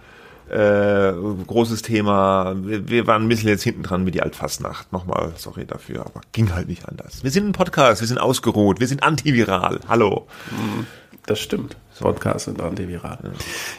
[0.50, 1.14] Äh,
[1.46, 2.56] großes Thema.
[2.58, 4.92] Wir, wir, waren ein bisschen jetzt hinten dran mit die Altfastnacht.
[4.92, 7.24] Nochmal, sorry dafür, aber ging halt nicht anders.
[7.24, 9.80] Wir sind ein Podcast, wir sind ausgeruht, wir sind antiviral.
[9.88, 10.28] Hallo.
[10.50, 10.88] Mhm.
[11.28, 11.78] Das stimmt.
[12.00, 13.20] Podcast sind antiviral.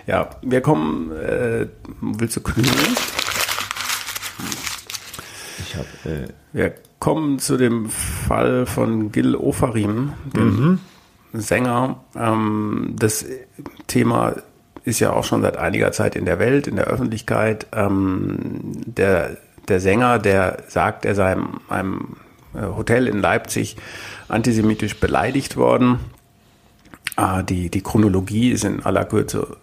[0.07, 1.11] Ja, ja wir kommen.
[1.11, 1.66] Äh,
[2.01, 2.97] willst du knüdeln?
[5.71, 5.87] Ich habe.
[6.05, 10.79] Äh, wir kommen zu dem Fall von Gil Ofarim, dem mhm.
[11.33, 12.01] Sänger.
[12.16, 13.25] Ähm, das
[13.87, 14.37] Thema
[14.85, 17.66] ist ja auch schon seit einiger Zeit in der Welt, in der Öffentlichkeit.
[17.73, 19.37] Ähm, der,
[19.68, 22.16] der Sänger, der sagt, er sei in einem
[22.55, 23.77] äh, Hotel in Leipzig
[24.29, 26.01] antisemitisch beleidigt worden.
[27.14, 29.57] Ah, die, die Chronologie ist in aller Kürze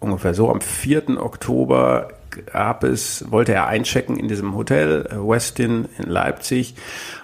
[0.00, 0.50] ungefähr so.
[0.50, 1.22] Am 4.
[1.22, 6.74] Oktober gab es, wollte er einchecken in diesem Hotel, äh, Westin in Leipzig.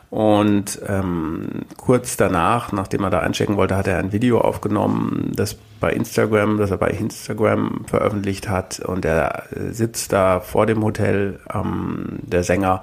[0.08, 5.56] Und ähm, kurz danach, nachdem er da einchecken wollte, hat er ein Video aufgenommen, das
[5.80, 8.78] bei Instagram, das er bei Instagram veröffentlicht hat.
[8.80, 12.82] Und er sitzt da vor dem Hotel, ähm, der Sänger,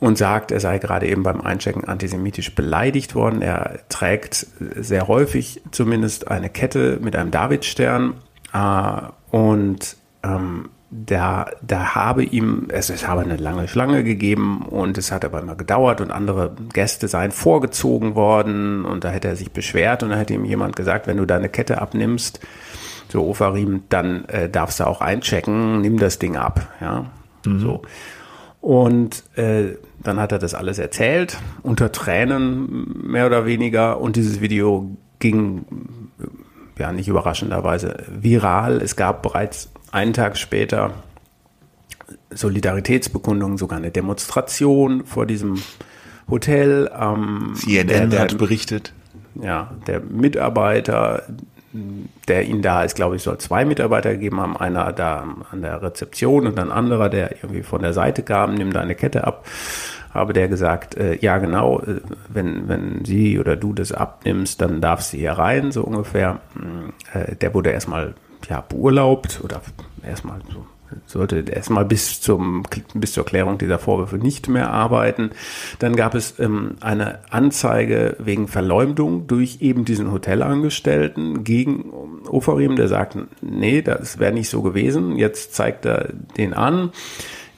[0.00, 3.42] und sagt, er sei gerade eben beim Einchecken antisemitisch beleidigt worden.
[3.42, 4.46] Er trägt
[4.76, 8.14] sehr häufig zumindest eine Kette mit einem Davidstern.
[8.52, 14.96] Äh, und ähm, da, da habe ihm, es, es habe eine lange Schlange gegeben und
[14.96, 19.36] es hat aber immer gedauert und andere Gäste seien vorgezogen worden und da hätte er
[19.36, 22.40] sich beschwert und da hätte ihm jemand gesagt, wenn du deine Kette abnimmst,
[23.10, 27.06] so Ofarim, dann äh, darfst du auch einchecken, nimm das Ding ab, ja,
[27.44, 27.60] mhm.
[27.60, 27.82] so.
[28.60, 34.40] Und äh, dann hat er das alles erzählt, unter Tränen mehr oder weniger und dieses
[34.40, 35.66] Video ging
[36.78, 38.80] ja nicht überraschenderweise viral.
[38.80, 40.94] Es gab bereits einen Tag später
[42.30, 45.62] Solidaritätsbekundungen, sogar eine Demonstration vor diesem
[46.28, 46.90] Hotel.
[46.98, 48.92] Ähm, CNN der, der, hat berichtet.
[49.34, 51.22] Ja, der Mitarbeiter,
[52.26, 54.56] der ihn da ist, glaube ich, soll zwei Mitarbeiter gegeben haben.
[54.56, 58.74] Einer da an der Rezeption und ein anderer, der irgendwie von der Seite kam, nimmt
[58.74, 59.46] da eine Kette ab.
[60.12, 64.80] Habe der gesagt, äh, ja genau, äh, wenn, wenn sie oder du das abnimmst, dann
[64.80, 66.40] darfst du hier rein, so ungefähr.
[67.12, 68.14] Äh, der wurde erstmal
[68.48, 69.60] ja, beurlaubt oder
[70.02, 70.64] erstmal so
[71.06, 72.62] sollte erstmal bis zum
[72.94, 75.30] bis zur Klärung dieser Vorwürfe nicht mehr arbeiten.
[75.78, 81.92] Dann gab es ähm, eine Anzeige wegen Verleumdung durch eben diesen Hotelangestellten gegen
[82.28, 85.16] Ofarim, der sagt, nee, das wäre nicht so gewesen.
[85.16, 86.90] Jetzt zeigt er den an.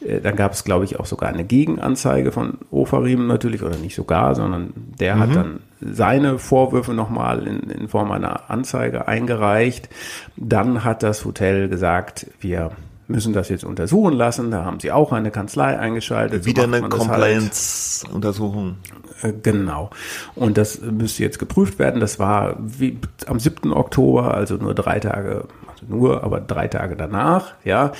[0.04, 3.94] Äh, dann gab es, glaube ich, auch sogar eine Gegenanzeige von Ofarim natürlich, oder nicht
[3.94, 5.20] sogar, sondern der mhm.
[5.20, 9.88] hat dann seine Vorwürfe nochmal in, in Form einer Anzeige eingereicht.
[10.36, 12.72] Dann hat das Hotel gesagt, wir
[13.10, 14.50] müssen das jetzt untersuchen lassen.
[14.50, 16.46] Da haben sie auch eine Kanzlei eingeschaltet.
[16.46, 16.90] Wieder so eine halt.
[16.90, 18.76] Compliance-Untersuchung.
[19.22, 19.42] Halt.
[19.42, 19.90] Genau.
[20.34, 22.00] Und das müsste jetzt geprüft werden.
[22.00, 23.72] Das war wie am 7.
[23.72, 27.92] Oktober, also nur drei Tage, also nur, aber drei Tage danach, ja.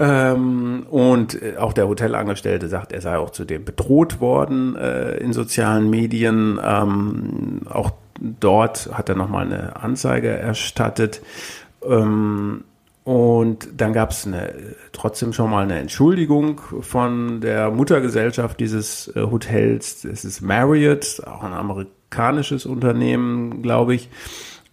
[0.00, 5.34] Ähm, und äh, auch der Hotelangestellte sagt, er sei auch zudem bedroht worden äh, in
[5.34, 6.58] sozialen Medien.
[6.64, 11.20] Ähm, auch dort hat er nochmal eine Anzeige erstattet.
[11.86, 12.64] Ähm,
[13.04, 14.26] und dann gab es
[14.92, 20.06] trotzdem schon mal eine Entschuldigung von der Muttergesellschaft dieses äh, Hotels.
[20.06, 24.08] Es ist Marriott, auch ein amerikanisches Unternehmen, glaube ich.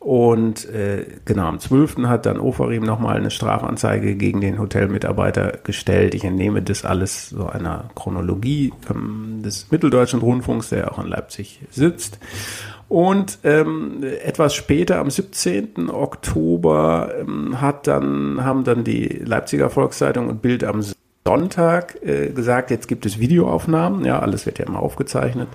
[0.07, 1.97] Und äh, genau, am 12.
[2.03, 6.15] hat dann Ofarim nochmal eine Strafanzeige gegen den Hotelmitarbeiter gestellt.
[6.15, 11.59] Ich entnehme das alles so einer Chronologie ähm, des Mitteldeutschen Rundfunks, der auch in Leipzig
[11.71, 12.19] sitzt.
[12.87, 15.89] Und ähm, etwas später, am 17.
[15.89, 20.85] Oktober, ähm, hat dann, haben dann die Leipziger Volkszeitung und Bild am
[21.25, 25.49] Sonntag äh, gesagt, jetzt gibt es Videoaufnahmen, ja, alles wird ja immer aufgezeichnet.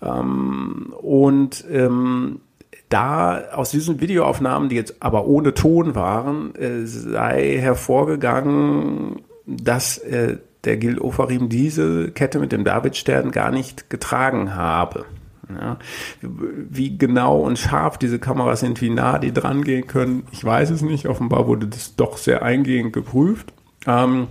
[0.00, 2.42] Ähm, und ähm,
[2.88, 10.38] da aus diesen Videoaufnahmen, die jetzt aber ohne Ton waren, äh, sei hervorgegangen, dass äh,
[10.64, 15.04] der Gil Ofarim diese Kette mit dem Davidstern gar nicht getragen habe.
[15.48, 15.78] Ja,
[16.20, 20.68] wie genau und scharf diese Kameras sind, wie nah die dran gehen können, ich weiß
[20.68, 21.08] es nicht.
[21.08, 23.54] Offenbar wurde das doch sehr eingehend geprüft.
[23.86, 24.28] Ähm,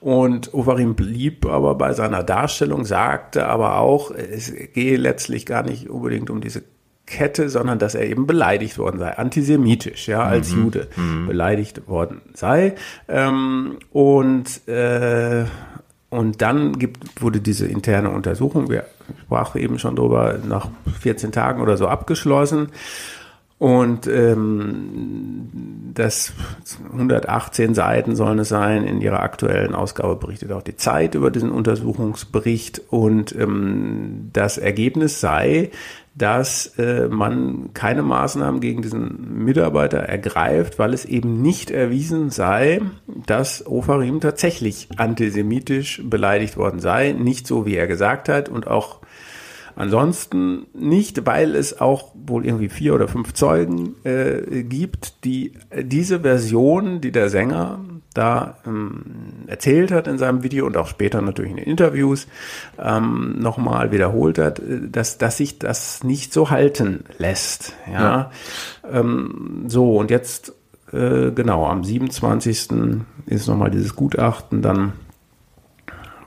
[0.00, 5.90] und Ovarim blieb aber bei seiner Darstellung, sagte aber auch, es gehe letztlich gar nicht
[5.90, 6.62] unbedingt um diese
[7.06, 10.64] Kette, sondern dass er eben beleidigt worden sei, antisemitisch, ja, als mhm.
[10.64, 11.26] Jude mhm.
[11.26, 12.74] beleidigt worden sei.
[13.08, 15.44] Ähm, und äh,
[16.14, 18.84] und dann gibt, wurde diese interne Untersuchung, wir
[19.22, 20.68] sprachen eben schon drüber, nach
[21.00, 22.68] 14 Tagen oder so abgeschlossen.
[23.58, 25.48] Und ähm,
[25.92, 26.32] das
[26.92, 28.84] 118 Seiten sollen es sein.
[28.84, 32.82] In ihrer aktuellen Ausgabe berichtet auch die Zeit über diesen Untersuchungsbericht.
[32.90, 35.70] Und ähm, das Ergebnis sei,
[36.14, 42.82] dass äh, man keine Maßnahmen gegen diesen Mitarbeiter ergreift, weil es eben nicht erwiesen sei,
[43.26, 47.12] dass Ofarim tatsächlich antisemitisch beleidigt worden sei.
[47.12, 49.00] Nicht so, wie er gesagt hat und auch
[49.76, 56.20] ansonsten nicht, weil es auch wohl irgendwie vier oder fünf Zeugen äh, gibt, die diese
[56.20, 57.80] Version, die der Sänger
[58.14, 59.02] da ähm,
[59.48, 62.28] erzählt hat in seinem Video und auch später natürlich in den Interviews
[62.78, 67.74] ähm, nochmal wiederholt hat, äh, dass, dass sich das nicht so halten lässt.
[67.92, 68.00] Ja.
[68.00, 68.30] ja.
[68.90, 70.52] Ähm, so, und jetzt,
[70.92, 72.68] äh, genau, am 27.
[73.26, 74.92] ist nochmal dieses Gutachten dann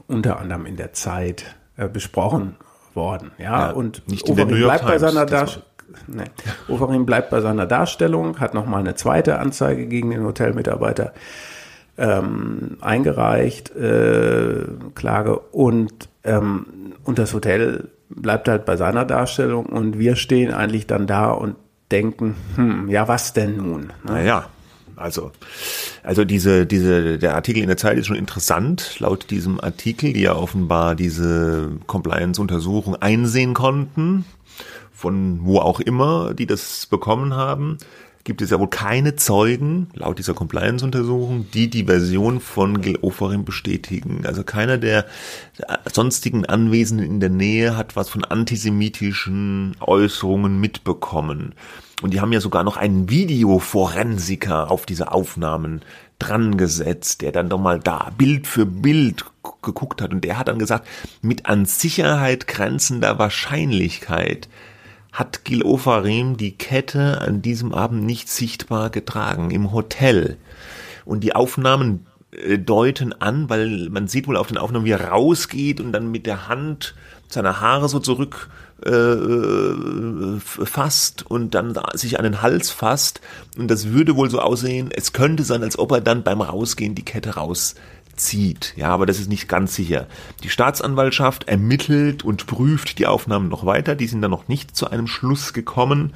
[0.08, 2.58] unter anderem in der Zeit äh, besprochen
[2.94, 3.32] worden.
[3.38, 5.68] Ja, ja und nicht Overeem bleibt Times, bei seiner Darstellung.
[6.08, 6.24] Nee.
[6.68, 11.14] Overeem bleibt bei seiner Darstellung, hat nochmal eine zweite Anzeige gegen den Hotelmitarbeiter
[11.98, 16.66] ähm, eingereicht, äh, Klage und, ähm,
[17.04, 21.56] und das Hotel bleibt halt bei seiner Darstellung und wir stehen eigentlich dann da und
[21.92, 23.82] denken, hm, ja, was denn nun?
[23.82, 23.94] Ne?
[24.06, 24.50] Naja,
[24.96, 25.32] also,
[26.04, 29.00] also diese, diese, der Artikel in der Zeit ist schon interessant.
[29.00, 34.26] Laut diesem Artikel, die ja offenbar diese Compliance-Untersuchung einsehen konnten,
[34.92, 37.78] von wo auch immer, die das bekommen haben,
[38.28, 43.46] gibt es ja wohl keine Zeugen, laut dieser Compliance-Untersuchung, die die Version von Gil Ofarim
[43.46, 44.26] bestätigen.
[44.26, 45.06] Also keiner der
[45.94, 51.56] sonstigen Anwesenden in der Nähe hat was von antisemitischen Äußerungen mitbekommen.
[52.02, 55.82] Und die haben ja sogar noch einen Videoforensiker auf diese Aufnahmen
[56.20, 59.24] dran gesetzt, der dann doch mal da Bild für Bild
[59.62, 60.12] geguckt hat.
[60.12, 60.86] Und der hat dann gesagt,
[61.22, 64.50] mit an Sicherheit grenzender Wahrscheinlichkeit
[65.12, 70.38] hat Gil Ofarim die Kette an diesem Abend nicht sichtbar getragen im Hotel.
[71.06, 75.10] Und die Aufnahmen äh, deuten an, weil man sieht wohl auf den Aufnahmen, wie er
[75.10, 76.96] rausgeht und dann mit der Hand
[77.28, 78.50] seine Haare so zurück
[78.86, 83.22] äh, äh fasst und dann sich an den Hals fasst.
[83.58, 86.96] Und das würde wohl so aussehen, es könnte sein, als ob er dann beim Rausgehen
[86.96, 87.32] die Kette
[88.18, 88.74] rauszieht.
[88.76, 90.08] Ja, aber das ist nicht ganz sicher.
[90.44, 93.96] Die Staatsanwaltschaft ermittelt und prüft die Aufnahmen noch weiter.
[93.96, 96.14] Die sind dann noch nicht zu einem Schluss gekommen.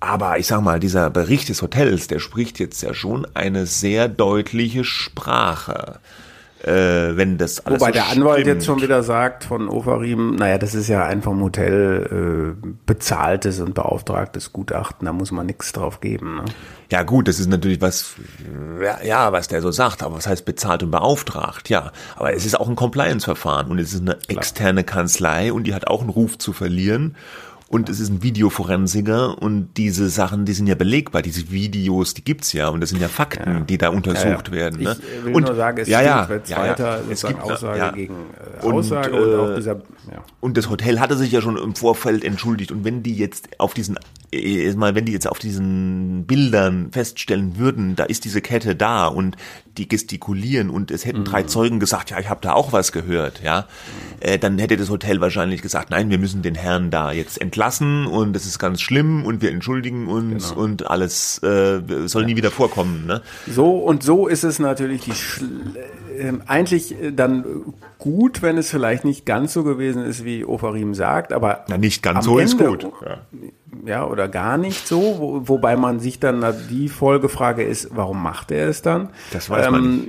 [0.00, 4.08] Aber ich sag mal, dieser Bericht des Hotels, der spricht jetzt ja schon eine sehr
[4.08, 6.00] deutliche Sprache
[6.64, 10.58] äh, wenn das alles Wobei so der Anwalt jetzt schon wieder sagt von Ofarim, naja,
[10.58, 15.72] das ist ja ein vom Hotel äh, bezahltes und beauftragtes Gutachten, da muss man nichts
[15.72, 16.36] drauf geben.
[16.36, 16.44] Ne?
[16.90, 18.14] Ja gut, das ist natürlich was,
[18.82, 21.68] ja, ja, was der so sagt, aber was heißt bezahlt und beauftragt?
[21.68, 25.74] Ja, aber es ist auch ein Compliance-Verfahren und es ist eine externe Kanzlei und die
[25.74, 27.16] hat auch einen Ruf zu verlieren
[27.72, 31.22] und es ist ein Videoforensiker und diese Sachen, die sind ja belegbar.
[31.22, 33.60] Diese Videos, die gibt's ja und das sind ja Fakten, ja.
[33.60, 34.60] die da untersucht ja, ja.
[34.60, 34.82] werden.
[34.82, 34.94] Ne?
[35.00, 38.14] Ich will und, nur sagen, es ja, ja, ja, weiter es gibt Aussage gegen
[38.62, 39.80] äh, Aussage und, und auch äh, dieser.
[40.40, 43.72] Und das Hotel hatte sich ja schon im Vorfeld entschuldigt und wenn die jetzt auf
[43.72, 43.98] diesen
[44.32, 49.06] äh, mal, wenn die jetzt auf diesen Bildern feststellen würden, da ist diese Kette da
[49.06, 49.38] und
[49.78, 51.24] die gestikulieren und es hätten mhm.
[51.24, 53.66] drei Zeugen gesagt, ja, ich habe da auch was gehört, ja,
[54.20, 57.61] äh, dann hätte das Hotel wahrscheinlich gesagt, nein, wir müssen den Herrn da jetzt entlassen
[58.06, 60.62] und das ist ganz schlimm und wir entschuldigen uns genau.
[60.62, 62.28] und alles äh, soll ja.
[62.28, 63.06] nie wieder vorkommen.
[63.06, 63.22] Ne?
[63.48, 65.12] So und so ist es natürlich die
[66.18, 67.44] äh, eigentlich dann
[67.98, 72.02] gut, wenn es vielleicht nicht ganz so gewesen ist, wie Ofarim sagt, aber Na, nicht
[72.02, 72.86] ganz so Ende, ist gut.
[73.04, 73.18] Ja
[73.84, 78.50] ja, oder gar nicht so, wo, wobei man sich dann die Folgefrage ist, warum macht
[78.50, 79.08] er es dann?
[79.32, 80.00] Das weiß man ähm,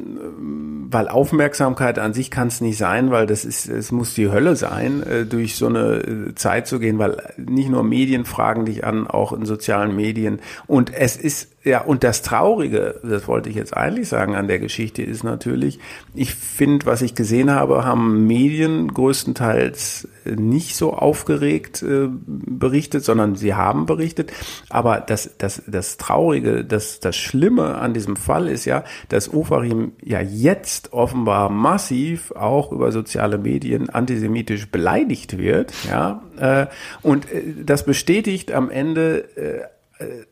[0.81, 0.93] nicht.
[0.93, 4.55] Weil Aufmerksamkeit an sich kann es nicht sein, weil das ist, es muss die Hölle
[4.55, 8.85] sein, äh, durch so eine äh, Zeit zu gehen, weil nicht nur Medien fragen dich
[8.85, 10.39] an, auch in sozialen Medien.
[10.67, 14.59] Und es ist ja, und das Traurige, das wollte ich jetzt eigentlich sagen an der
[14.59, 15.79] Geschichte, ist natürlich,
[16.13, 23.35] ich finde, was ich gesehen habe, haben Medien größtenteils nicht so aufgeregt äh, berichtet, sondern
[23.35, 24.33] sie haben berichtet.
[24.69, 29.93] Aber das, das, das Traurige, das, das Schlimme an diesem Fall ist ja, dass Ofarim
[30.01, 35.73] ja jetzt offenbar massiv auch über soziale Medien antisemitisch beleidigt wird.
[35.89, 36.67] Ja, äh,
[37.01, 40.25] und äh, das bestätigt am Ende äh, äh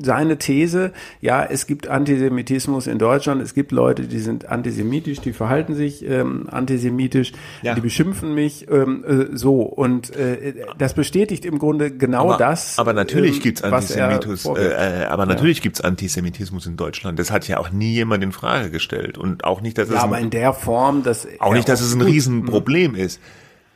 [0.00, 5.32] seine These, ja, es gibt Antisemitismus in Deutschland, es gibt Leute, die sind antisemitisch, die
[5.32, 7.32] verhalten sich ähm, antisemitisch,
[7.62, 7.74] ja.
[7.74, 9.62] die beschimpfen mich ähm, äh, so.
[9.62, 12.78] Und äh, das bestätigt im Grunde genau aber, das.
[12.78, 15.62] Aber natürlich ähm, gibt's Antisemitismus, äh, äh, aber natürlich ja.
[15.64, 17.18] gibt's Antisemitismus in Deutschland.
[17.18, 19.18] Das hat ja auch nie jemand in Frage gestellt.
[19.18, 20.02] Und auch nicht, dass ja, es.
[20.02, 21.26] aber in der Form, dass.
[21.38, 23.20] Auch nicht, dass es ein Riesenproblem ist.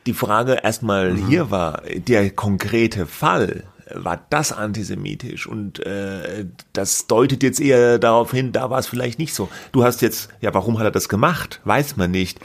[0.05, 1.27] Die Frage erstmal mhm.
[1.27, 3.63] hier war, der konkrete Fall,
[3.93, 9.19] war das antisemitisch und äh, das deutet jetzt eher darauf hin, da war es vielleicht
[9.19, 9.49] nicht so.
[9.71, 11.59] Du hast jetzt, ja, warum hat er das gemacht?
[11.65, 12.39] Weiß man nicht.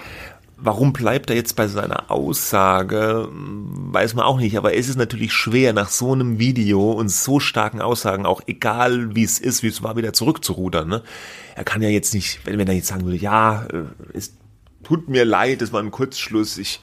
[0.61, 3.29] Warum bleibt er jetzt bei seiner Aussage?
[3.31, 4.59] Weiß man auch nicht.
[4.59, 9.15] Aber es ist natürlich schwer, nach so einem Video und so starken Aussagen, auch egal
[9.15, 10.89] wie es ist, wie es war, wieder zurückzurudern.
[10.89, 11.03] Ne?
[11.55, 13.85] Er kann ja jetzt nicht, wenn, wenn er jetzt sagen würde, ja, äh,
[14.15, 14.35] es
[14.83, 16.81] tut mir leid, es war ein Kurzschluss, ich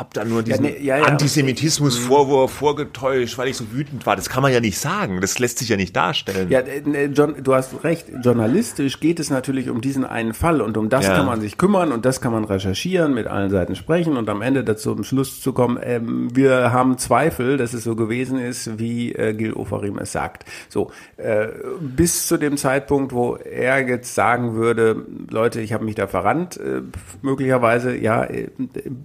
[0.00, 1.04] habe da nur diesen ja, nee, ja, ja.
[1.04, 4.16] Antisemitismus-Vorwurf vorgetäuscht, weil ich so wütend war.
[4.16, 5.20] Das kann man ja nicht sagen.
[5.20, 6.50] Das lässt sich ja nicht darstellen.
[6.50, 8.06] Ja, äh, John, du hast recht.
[8.22, 11.92] Journalistisch geht es natürlich um diesen einen Fall und um das kann man sich kümmern
[11.92, 15.40] und das kann man recherchieren, mit allen Seiten sprechen und am Ende dazu zum Schluss
[15.40, 19.98] zu kommen, ähm, wir haben Zweifel, dass es so gewesen ist, wie äh, Gil Ofarim
[19.98, 20.44] es sagt.
[20.68, 21.48] So, äh,
[21.80, 26.56] bis zu dem Zeitpunkt, wo er jetzt sagen würde, Leute, ich habe mich da verrannt,
[26.58, 26.82] äh,
[27.22, 28.48] möglicherweise, ja, äh,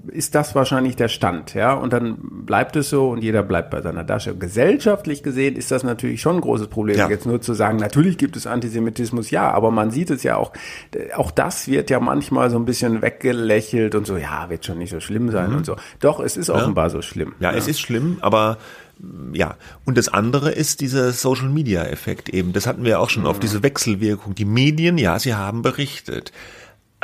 [0.08, 3.72] ist das wahrscheinlich nicht der Stand, ja, und dann bleibt es so und jeder bleibt
[3.72, 4.36] bei seiner Tasche.
[4.36, 7.10] Gesellschaftlich gesehen ist das natürlich schon ein großes Problem, ja.
[7.10, 10.54] jetzt nur zu sagen, natürlich gibt es Antisemitismus, ja, aber man sieht es ja auch,
[11.16, 14.92] auch das wird ja manchmal so ein bisschen weggelächelt und so, ja, wird schon nicht
[14.92, 15.58] so schlimm sein mhm.
[15.58, 15.76] und so.
[16.00, 16.90] Doch, es ist offenbar ja.
[16.90, 17.34] so schlimm.
[17.40, 18.58] Ja, ja, es ist schlimm, aber
[19.34, 22.54] ja, und das andere ist dieser Social Media Effekt eben.
[22.54, 23.30] Das hatten wir auch schon mhm.
[23.30, 24.36] auf diese Wechselwirkung.
[24.36, 26.32] Die Medien, ja, sie haben berichtet.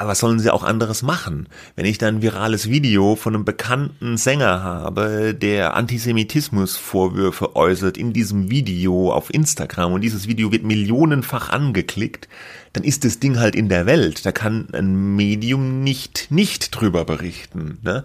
[0.01, 1.47] Aber was sollen sie auch anderes machen?
[1.75, 8.11] Wenn ich dann ein virales Video von einem bekannten Sänger habe, der Antisemitismusvorwürfe äußert in
[8.11, 12.27] diesem Video auf Instagram und dieses Video wird millionenfach angeklickt,
[12.73, 14.25] dann ist das Ding halt in der Welt.
[14.25, 17.77] Da kann ein Medium nicht nicht drüber berichten.
[17.83, 18.03] Ne?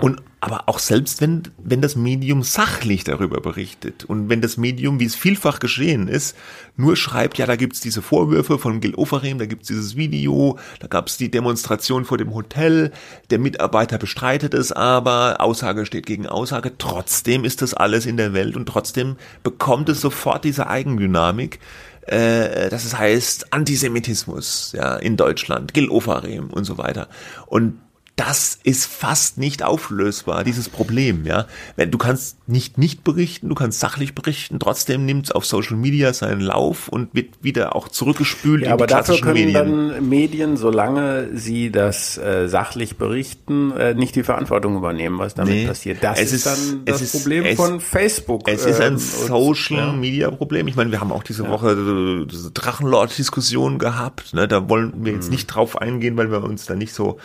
[0.00, 5.00] Und aber auch selbst wenn, wenn das Medium sachlich darüber berichtet und wenn das Medium,
[5.00, 6.36] wie es vielfach geschehen ist,
[6.76, 10.86] nur schreibt, ja, da gibt's diese Vorwürfe von Gil Oferim, da gibt's dieses Video, da
[10.86, 12.92] gab's die Demonstration vor dem Hotel,
[13.30, 18.32] der Mitarbeiter bestreitet es aber, Aussage steht gegen Aussage, trotzdem ist das alles in der
[18.32, 21.58] Welt und trotzdem bekommt es sofort diese Eigendynamik,
[22.02, 27.08] äh, das heißt Antisemitismus ja in Deutschland, Gil Ofarim und so weiter.
[27.46, 27.80] Und
[28.16, 31.46] das ist fast nicht auflösbar, dieses Problem, ja.
[31.76, 36.14] Du kannst nicht nicht berichten, du kannst sachlich berichten, trotzdem nimmt es auf Social Media
[36.14, 39.54] seinen Lauf und wird wieder auch zurückgespült ja, in aber die dafür können Medien.
[39.54, 45.52] dann Medien, solange sie das äh, sachlich berichten, äh, nicht die Verantwortung übernehmen, was damit
[45.52, 46.02] nee, passiert.
[46.02, 48.48] Das ist, ist, dann das ist, Problem es, von Facebook.
[48.48, 50.68] Es ist ein ähm, Social Media Problem.
[50.68, 54.32] Ich meine, wir haben auch diese Woche äh, diese Drachenlord-Diskussion gehabt.
[54.32, 54.48] Ne?
[54.48, 55.32] Da wollen wir jetzt hm.
[55.32, 57.18] nicht drauf eingehen, weil wir uns da nicht so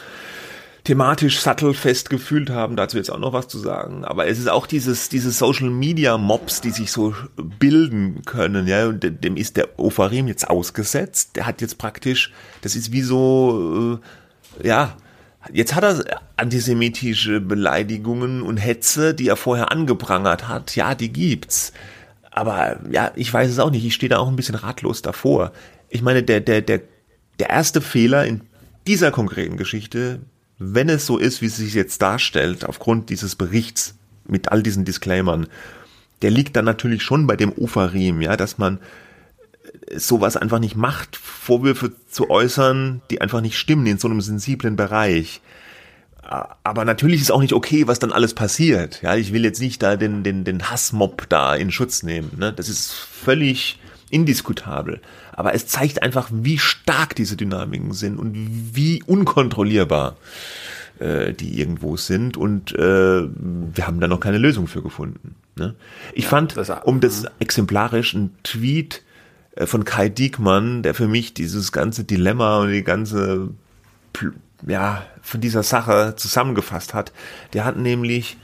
[0.84, 4.04] thematisch sattelfest gefühlt haben, dazu jetzt auch noch was zu sagen.
[4.04, 7.14] Aber es ist auch dieses, diese Social Media Mobs, die sich so
[7.60, 11.36] bilden können, ja, und dem ist der Opharim jetzt ausgesetzt.
[11.36, 14.00] Der hat jetzt praktisch, das ist wie so,
[14.64, 14.98] äh, ja,
[15.52, 20.76] Jetzt hat er antisemitische Beleidigungen und Hetze, die er vorher angeprangert hat.
[20.76, 21.74] Ja, die gibt's.
[22.30, 23.84] Aber ja, ich weiß es auch nicht.
[23.84, 25.52] Ich stehe da auch ein bisschen ratlos davor.
[25.90, 26.82] Ich meine, der, der, der,
[27.40, 28.42] der erste Fehler in
[28.86, 30.20] dieser konkreten Geschichte
[30.64, 33.96] wenn es so ist, wie es sich jetzt darstellt, aufgrund dieses Berichts
[34.28, 35.48] mit all diesen Disclaimern,
[36.22, 38.78] der liegt dann natürlich schon bei dem Ufarim, ja, dass man
[39.88, 44.22] äh, sowas einfach nicht macht, Vorwürfe zu äußern, die einfach nicht stimmen in so einem
[44.22, 45.42] sensiblen Bereich.
[46.64, 49.02] Aber natürlich ist auch nicht okay, was dann alles passiert.
[49.02, 52.32] Ja, ich will jetzt nicht da den, den, den Hassmob da in Schutz nehmen.
[52.38, 52.54] Ne?
[52.54, 53.80] Das ist völlig
[54.12, 55.02] indiskutabel.
[55.42, 58.32] Aber es zeigt einfach, wie stark diese Dynamiken sind und
[58.76, 60.18] wie unkontrollierbar
[61.00, 62.38] äh, die irgendwo sind.
[62.38, 65.34] Und äh, wir haben da noch keine Lösung für gefunden.
[65.56, 65.74] Ne?
[66.14, 69.02] Ich ja, fand, das, um das exemplarisch, ein Tweet
[69.56, 73.50] äh, von Kai Diekmann, der für mich dieses ganze Dilemma und die ganze
[74.68, 77.14] ja, von dieser Sache zusammengefasst hat.
[77.54, 78.38] Der hat nämlich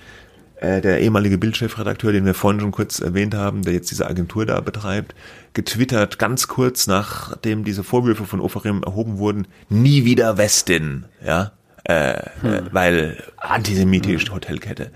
[0.60, 4.45] äh, der ehemalige Bildchefredakteur, den wir vorhin schon kurz erwähnt haben, der jetzt diese Agentur
[4.45, 5.14] da betreibt,
[5.53, 11.51] getwittert, ganz kurz nachdem diese Vorwürfe von Ofarim erhoben wurden, nie wieder Westin, ja,
[11.84, 12.53] äh, hm.
[12.53, 14.34] äh, weil antisemitische hm.
[14.34, 14.91] Hotelkette.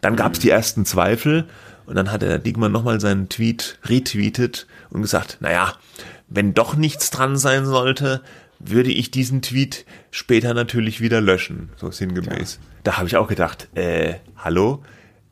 [0.00, 1.46] Dann gab es die ersten Zweifel
[1.86, 5.74] und dann hat der Diekmann nochmal seinen Tweet retweetet und gesagt, naja,
[6.28, 8.20] wenn doch nichts dran sein sollte,
[8.58, 12.58] würde ich diesen Tweet später natürlich wieder löschen, so sinngemäß.
[12.60, 12.68] Ja.
[12.82, 14.82] Da habe ich auch gedacht, äh, hallo,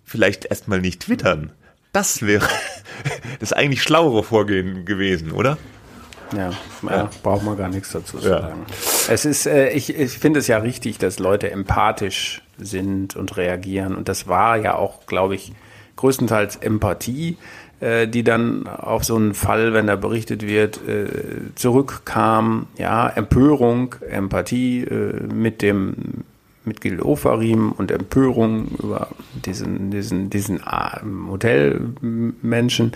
[0.04, 1.52] vielleicht erstmal nicht twittern.
[1.92, 2.48] Das wäre
[3.40, 5.58] das eigentlich schlauere Vorgehen gewesen, oder?
[6.34, 6.50] Ja,
[6.88, 7.10] ja.
[7.22, 8.40] braucht man gar nichts dazu zu ja.
[8.40, 8.66] sagen.
[9.08, 13.94] Es ist, äh, ich, ich finde es ja richtig, dass Leute empathisch sind und reagieren.
[13.94, 15.52] Und das war ja auch, glaube ich,
[15.96, 17.36] größtenteils Empathie,
[17.80, 21.06] äh, die dann auf so einen Fall, wenn da berichtet wird, äh,
[21.54, 22.66] zurückkam.
[22.78, 26.24] Ja, Empörung, Empathie äh, mit dem
[26.64, 29.08] mit Gil Ofarim und Empörung über
[29.44, 30.60] diesen, diesen, diesen
[31.28, 32.92] Hotelmenschen.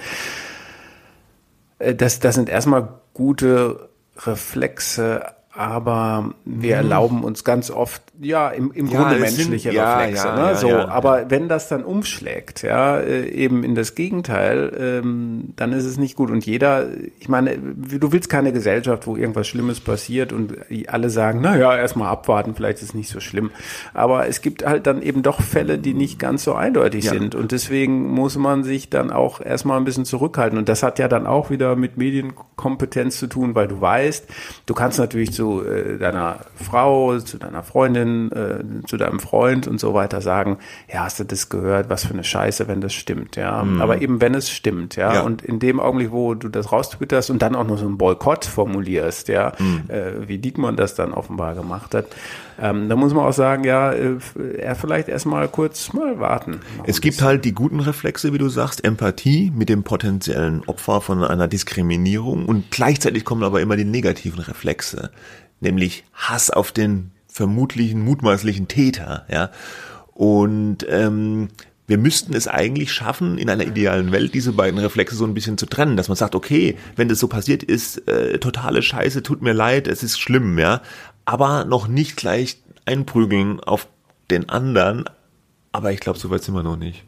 [1.79, 3.89] Äh, das, das sind erstmal gute
[4.19, 6.83] Reflexe, aber wir mhm.
[6.83, 10.27] erlauben uns ganz oft ja, im, im ja, Grunde menschliche sind, Reflexe.
[10.27, 10.57] Ja, ja, ne?
[10.57, 15.85] so, aber wenn das dann umschlägt, ja, äh, eben in das Gegenteil, ähm, dann ist
[15.85, 16.31] es nicht gut.
[16.31, 16.89] Und jeder,
[17.19, 20.55] ich meine, du willst keine Gesellschaft, wo irgendwas Schlimmes passiert und
[20.89, 23.51] alle sagen, na ja, erstmal abwarten, vielleicht ist es nicht so schlimm.
[23.95, 27.35] Aber es gibt halt dann eben doch Fälle, die nicht ganz so eindeutig sind.
[27.35, 30.59] Und deswegen muss man sich dann auch erstmal ein bisschen zurückhalten.
[30.59, 34.27] Und das hat ja dann auch wieder mit Medienkompetenz zu tun, weil du weißt,
[34.67, 39.67] du kannst natürlich zu äh, deiner Frau, zu deiner Freundin, Freundin, äh, zu deinem Freund
[39.67, 40.59] und so weiter sagen,
[40.93, 43.63] ja, hast du das gehört, was für eine Scheiße, wenn das stimmt, ja.
[43.63, 43.81] Mhm.
[43.81, 45.15] Aber eben wenn es stimmt, ja?
[45.15, 45.21] ja.
[45.23, 48.45] Und in dem Augenblick, wo du das raustwitterst und dann auch noch so einen Boykott
[48.45, 49.85] formulierst, ja, mhm.
[49.89, 52.07] äh, wie Diekmann das dann offenbar gemacht hat,
[52.61, 54.19] ähm, da muss man auch sagen, ja, äh,
[54.59, 56.61] er vielleicht erstmal kurz mal warten.
[56.85, 61.23] Es gibt halt die guten Reflexe, wie du sagst, Empathie mit dem potenziellen Opfer von
[61.23, 65.11] einer Diskriminierung und gleichzeitig kommen aber immer die negativen Reflexe,
[65.61, 69.51] nämlich Hass auf den vermutlichen, mutmaßlichen Täter, ja.
[70.15, 71.49] Und ähm,
[71.87, 75.59] wir müssten es eigentlich schaffen, in einer idealen Welt diese beiden Reflexe so ein bisschen
[75.59, 79.43] zu trennen, dass man sagt, okay, wenn das so passiert ist, äh, totale Scheiße, tut
[79.43, 80.81] mir leid, es ist schlimm, ja,
[81.27, 83.87] aber noch nicht gleich einprügeln auf
[84.31, 85.05] den anderen.
[85.73, 87.05] Aber ich glaube, so weit sind wir noch nicht.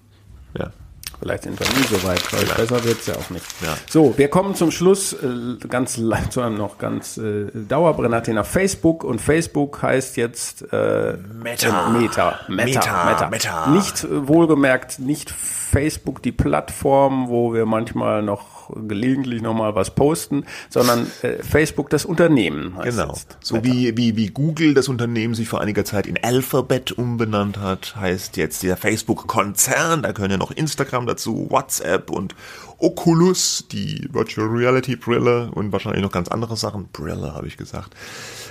[0.59, 0.73] Ja.
[1.21, 2.55] Vielleicht sind wir nie so weit, weil ja.
[2.55, 3.45] besser wird's ja auch nicht.
[3.61, 3.77] Ja.
[3.89, 9.21] So, wir kommen zum Schluss äh, ganz zu einem noch ganz äh, Dauerbrenner-Thema Facebook und
[9.21, 11.89] Facebook heißt jetzt äh, Meta.
[11.91, 12.39] Meta.
[12.49, 12.49] Meta.
[12.49, 13.11] Meta.
[13.11, 13.31] Meta.
[13.31, 13.71] Meta.
[13.71, 20.45] Nicht äh, wohlgemerkt, nicht Facebook die Plattform, wo wir manchmal noch gelegentlich nochmal was posten,
[20.69, 22.77] sondern äh, Facebook das Unternehmen.
[22.83, 23.15] genau.
[23.41, 27.97] So wie, wie, wie Google das Unternehmen sich vor einiger Zeit in Alphabet umbenannt hat,
[27.97, 32.35] heißt jetzt der Facebook-Konzern, da können ja noch Instagram dazu, WhatsApp und
[32.79, 36.89] Oculus, die Virtual Reality Brille und wahrscheinlich noch ganz andere Sachen.
[36.93, 37.95] Brille habe ich gesagt.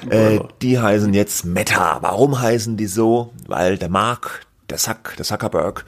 [0.09, 1.99] Äh, die heißen jetzt Meta.
[2.01, 3.33] Warum heißen die so?
[3.47, 5.85] Weil der Mark, der Zuck, der Zuckerberg,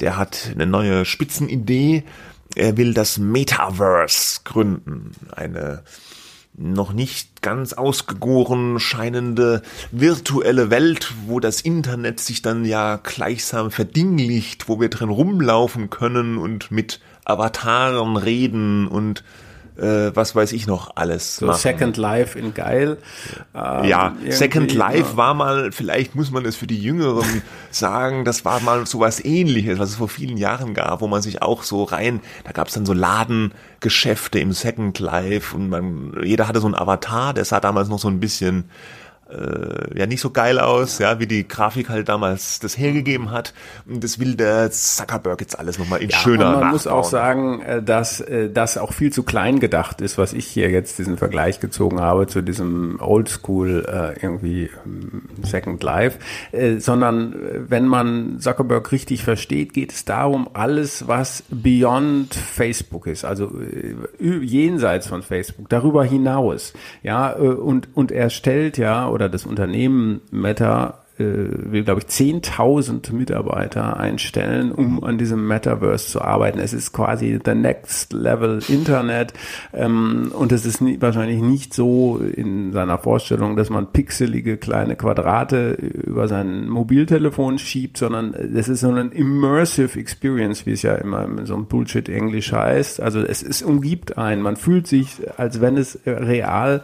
[0.00, 2.04] der hat eine neue Spitzenidee
[2.54, 5.82] er will das Metaverse gründen, eine
[6.54, 14.68] noch nicht ganz ausgegoren scheinende virtuelle Welt, wo das Internet sich dann ja gleichsam verdinglicht,
[14.68, 19.24] wo wir drin rumlaufen können und mit Avataren reden und
[19.76, 21.36] äh, was weiß ich noch alles.
[21.36, 21.58] So machen.
[21.58, 22.98] Second Life in geil.
[23.54, 28.44] Ähm, ja, Second Life war mal, vielleicht muss man es für die Jüngeren sagen, das
[28.44, 31.62] war mal so was ähnliches, was es vor vielen Jahren gab, wo man sich auch
[31.62, 36.60] so rein, da gab es dann so Ladengeschäfte im Second Life und man, jeder hatte
[36.60, 38.64] so einen Avatar, der sah damals noch so ein bisschen
[39.32, 43.54] äh, ja nicht so geil aus, ja, wie die Grafik halt damals das hergegeben hat.
[43.86, 46.72] Und das will der Zuckerberg jetzt alles nochmal in ja, schöner Man nachbauen.
[46.72, 50.46] muss auch sagen, äh, dass äh, das auch viel zu klein gedacht ist, was ich
[50.46, 56.18] hier jetzt diesen Vergleich gezogen habe zu diesem Oldschool äh, irgendwie ähm, Second Life,
[56.52, 57.36] äh, sondern äh,
[57.68, 63.52] wenn man Zuckerberg richtig versteht, geht es darum, alles, was beyond Facebook ist, also
[64.18, 66.72] jenseits von Facebook, darüber hinaus,
[67.02, 73.12] ja, und, und er stellt ja, oder oder das Unternehmen Meta will, glaube ich, 10.000
[73.12, 76.58] Mitarbeiter einstellen, um an diesem Metaverse zu arbeiten.
[76.58, 79.34] Es ist quasi the next level Internet
[79.72, 84.96] ähm, und es ist nie, wahrscheinlich nicht so in seiner Vorstellung, dass man pixelige kleine
[84.96, 90.94] Quadrate über sein Mobiltelefon schiebt, sondern es ist so eine immersive Experience, wie es ja
[90.94, 93.00] immer in so einem Bullshit-Englisch heißt.
[93.00, 94.42] Also es, es umgibt einen.
[94.42, 96.82] Man fühlt sich, als wenn es real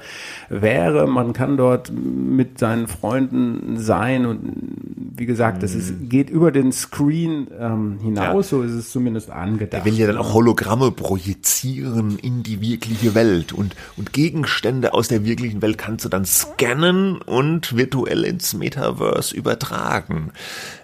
[0.48, 1.06] wäre.
[1.06, 6.08] Man kann dort mit seinen Freunden sein und wie gesagt, das mhm.
[6.08, 8.58] geht über den Screen ähm, hinaus, ja.
[8.58, 9.82] so ist es zumindest angedacht.
[9.82, 15.08] Er will ja dann auch Hologramme projizieren in die wirkliche Welt und, und Gegenstände aus
[15.08, 20.30] der wirklichen Welt kannst du dann scannen und virtuell ins Metaverse übertragen.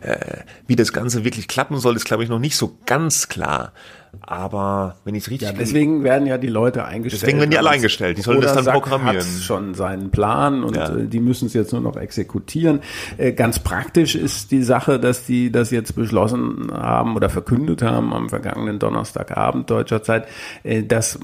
[0.01, 3.73] Äh, wie das Ganze wirklich klappen soll, ist glaube ich noch nicht so ganz klar.
[4.21, 5.49] Aber wenn ich es richtig.
[5.49, 7.23] Ja, deswegen werden ja die Leute eingestellt.
[7.23, 8.19] Deswegen werden die alle eingestellt.
[8.19, 9.17] Die sollen das dann programmieren.
[9.19, 10.95] Hat schon seinen Plan und ja.
[10.95, 12.81] Äh, die müssen es jetzt nur noch exekutieren.
[13.17, 18.13] Äh, ganz praktisch ist die Sache, dass die das jetzt beschlossen haben oder verkündet haben
[18.13, 20.27] am vergangenen Donnerstagabend deutscher Zeit,
[20.63, 21.19] äh, dass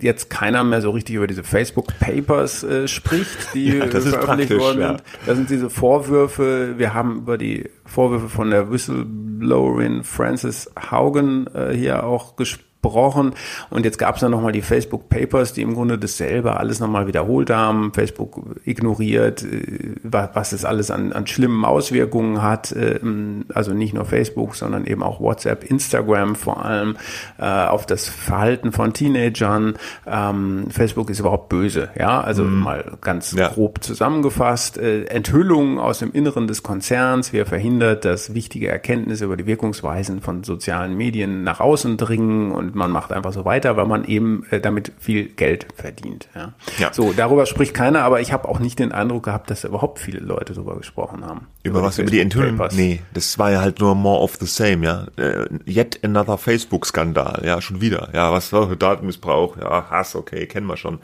[0.00, 5.02] jetzt keiner mehr so richtig über diese Facebook Papers spricht, die ja, veröffentlicht worden sind.
[5.26, 6.74] Das sind diese Vorwürfe.
[6.78, 13.34] Wir haben über die Vorwürfe von der Whistleblowerin Frances Haugen äh, hier auch gesprochen besprochen.
[13.70, 17.06] Und jetzt gab es dann nochmal die Facebook Papers, die im Grunde dasselbe alles nochmal
[17.06, 17.92] wiederholt haben.
[17.92, 22.74] Facebook ignoriert, äh, was es alles an, an schlimmen Auswirkungen hat.
[22.76, 26.96] Ähm, also nicht nur Facebook, sondern eben auch WhatsApp, Instagram vor allem,
[27.38, 29.74] äh, auf das Verhalten von Teenagern.
[30.06, 31.90] Ähm, Facebook ist überhaupt böse.
[31.98, 32.60] Ja, also mhm.
[32.60, 33.48] mal ganz ja.
[33.48, 34.78] grob zusammengefasst.
[34.78, 37.32] Äh, Enthüllungen aus dem Inneren des Konzerns.
[37.32, 42.69] Wir verhindert, dass wichtige Erkenntnisse über die Wirkungsweisen von sozialen Medien nach außen dringen und
[42.74, 46.28] man macht einfach so weiter, weil man eben äh, damit viel Geld verdient.
[46.34, 46.52] Ja.
[46.78, 46.92] ja.
[46.92, 50.20] So, darüber spricht keiner, aber ich habe auch nicht den Eindruck gehabt, dass überhaupt viele
[50.20, 51.46] Leute darüber gesprochen haben.
[51.62, 51.98] Über, über was?
[51.98, 52.60] Über die Enthüllung?
[52.72, 55.06] Nee, das war ja halt nur more of the same, ja.
[55.18, 58.08] Uh, yet another Facebook-Skandal, ja, schon wieder.
[58.12, 59.56] Ja, was war Datenmissbrauch?
[59.58, 60.98] Ja, Hass, okay, kennen wir schon.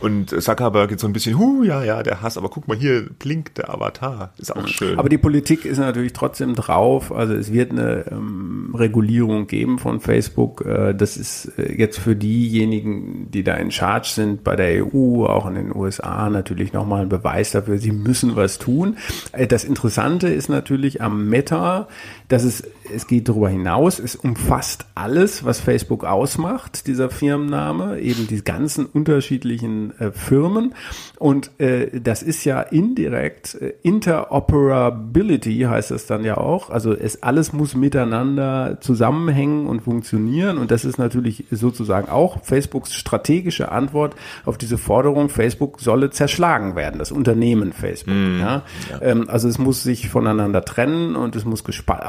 [0.00, 3.08] Und Zuckerberg jetzt so ein bisschen, hu, ja, ja, der Hass, aber guck mal, hier
[3.18, 4.98] blinkt der Avatar, ist auch schön.
[4.98, 10.00] Aber die Politik ist natürlich trotzdem drauf, also es wird eine ähm, Regulierung geben von
[10.00, 14.84] Facebook, äh, das ist äh, jetzt für diejenigen, die da in Charge sind bei der
[14.84, 18.96] EU, auch in den USA natürlich nochmal ein Beweis dafür, sie müssen was tun.
[19.32, 21.88] Äh, das Interessante ist natürlich am Meta,
[22.28, 22.62] dass es,
[22.94, 28.86] es geht darüber hinaus, es umfasst alles, was Facebook ausmacht, dieser Firmenname, eben die ganzen
[28.86, 30.74] unterschiedlichen äh, Firmen.
[31.18, 36.70] Und äh, das ist ja indirekt äh, Interoperability heißt das dann ja auch.
[36.70, 40.58] Also es alles muss miteinander zusammenhängen und funktionieren.
[40.58, 44.14] Und das ist natürlich sozusagen auch Facebooks strategische Antwort
[44.44, 48.14] auf diese Forderung, Facebook solle zerschlagen werden, das Unternehmen Facebook.
[48.14, 48.62] Mm, ja?
[48.90, 49.02] ja.
[49.02, 51.64] Ähm, also es muss sich voneinander trennen und es muss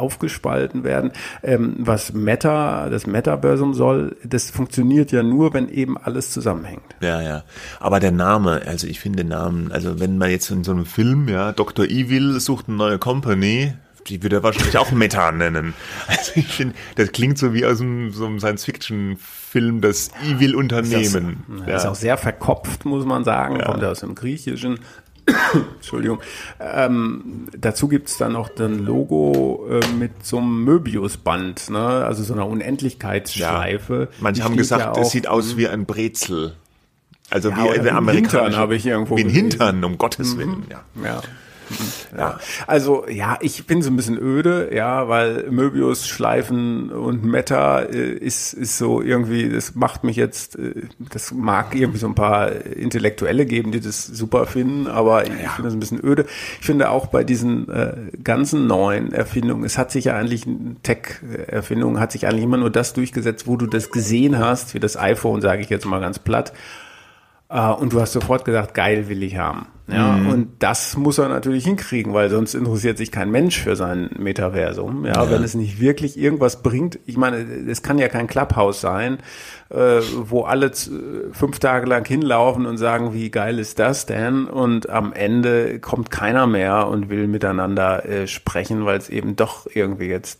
[0.10, 1.12] aufgespalten werden.
[1.44, 6.82] Ähm, was Meta, das Metaversum soll, das funktioniert ja nur, wenn eben alles zusammenhängt.
[7.00, 7.44] Ja, ja.
[7.80, 11.28] Aber der Name, also ich finde Namen, also wenn man jetzt in so einem Film,
[11.28, 11.86] ja, Dr.
[11.86, 13.74] Evil sucht eine neue Company,
[14.08, 15.76] die würde er wahrscheinlich auch Meta nennen.
[16.08, 21.44] Also ich finde, das klingt so wie aus einem, so einem Science-Fiction-Film, das Evil-Unternehmen.
[21.60, 21.76] Das, ja.
[21.76, 23.58] ist auch sehr verkopft, muss man sagen.
[23.58, 23.66] Ja.
[23.66, 24.80] Kommt aus dem Griechischen.
[25.76, 26.20] Entschuldigung.
[26.60, 31.80] Ähm, dazu gibt's dann noch ein Logo äh, mit so einem Möbiusband, ne?
[31.80, 34.10] also so einer Unendlichkeitsschleife.
[34.12, 34.18] Ja.
[34.20, 36.56] Manche haben gesagt, ja auch, es sieht aus wie ein Brezel.
[37.30, 39.18] Also ja, wie ein Hintern habe ich irgendwo.
[39.18, 40.50] Wie ein Hintern, um Gottes Willen.
[40.50, 40.64] Mhm.
[40.72, 40.84] Ja.
[41.04, 41.22] ja.
[42.18, 42.40] Ja.
[42.66, 48.14] Also ja, ich bin so ein bisschen öde, ja, weil Möbius, Schleifen und Meta äh,
[48.14, 52.52] ist, ist so irgendwie, das macht mich jetzt, äh, das mag irgendwie so ein paar
[52.52, 55.50] Intellektuelle geben, die das super finden, aber ich ja.
[55.52, 56.26] finde das ein bisschen öde.
[56.60, 60.48] Ich finde auch bei diesen äh, ganzen neuen Erfindungen, es hat sich ja eigentlich,
[60.84, 64.98] Tech-Erfindungen hat sich eigentlich immer nur das durchgesetzt, wo du das gesehen hast, wie das
[64.98, 66.54] iPhone, sage ich jetzt mal ganz platt,
[67.52, 69.66] Uh, und du hast sofort gesagt, geil will ich haben.
[69.92, 70.30] Ja, mhm.
[70.30, 75.06] und das muss er natürlich hinkriegen, weil sonst interessiert sich kein Mensch für sein Metaversum.
[75.06, 75.32] Ja, ja.
[75.32, 77.00] wenn es nicht wirklich irgendwas bringt.
[77.06, 77.38] Ich meine,
[77.68, 79.18] es kann ja kein Clubhouse sein,
[79.70, 80.72] äh, wo alle
[81.32, 84.46] fünf Tage lang hinlaufen und sagen, wie geil ist das denn?
[84.46, 89.68] Und am Ende kommt keiner mehr und will miteinander äh, sprechen, weil es eben doch
[89.74, 90.40] irgendwie jetzt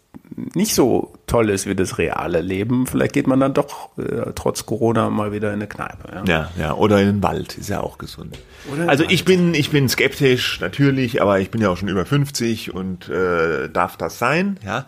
[0.56, 4.66] nicht so toll ist wie das reale Leben, vielleicht geht man dann doch äh, trotz
[4.66, 6.10] Corona mal wieder in eine Kneipe.
[6.14, 8.38] Ja, ja, ja oder in den Wald, ist ja auch gesund.
[8.88, 12.74] also ich bin, ich bin skeptisch, natürlich, aber ich bin ja auch schon über 50
[12.74, 14.86] und äh, darf das sein, ja.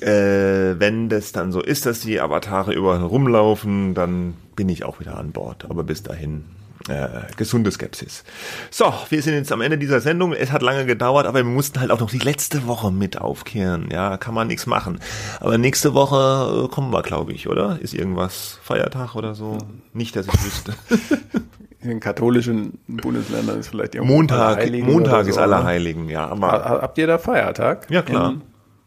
[0.00, 5.00] Äh, wenn das dann so ist, dass die Avatare überall rumlaufen, dann bin ich auch
[5.00, 5.66] wieder an Bord.
[5.68, 6.44] Aber bis dahin
[6.88, 8.24] äh, gesunde Skepsis.
[8.70, 10.32] So, wir sind jetzt am Ende dieser Sendung.
[10.32, 13.88] Es hat lange gedauert, aber wir mussten halt auch noch die letzte Woche mit aufkehren.
[13.92, 14.98] Ja, kann man nichts machen.
[15.40, 17.78] Aber nächste Woche äh, kommen wir, glaube ich, oder?
[17.80, 19.58] Ist irgendwas Feiertag oder so?
[19.92, 20.74] Nicht, dass ich wüsste.
[21.82, 24.70] In den katholischen Bundesländern ist vielleicht irgendwo Montag.
[24.84, 26.28] Montag ist so, Allerheiligen, ja.
[26.28, 27.90] Aber habt ihr da Feiertag?
[27.90, 28.34] Ja klar.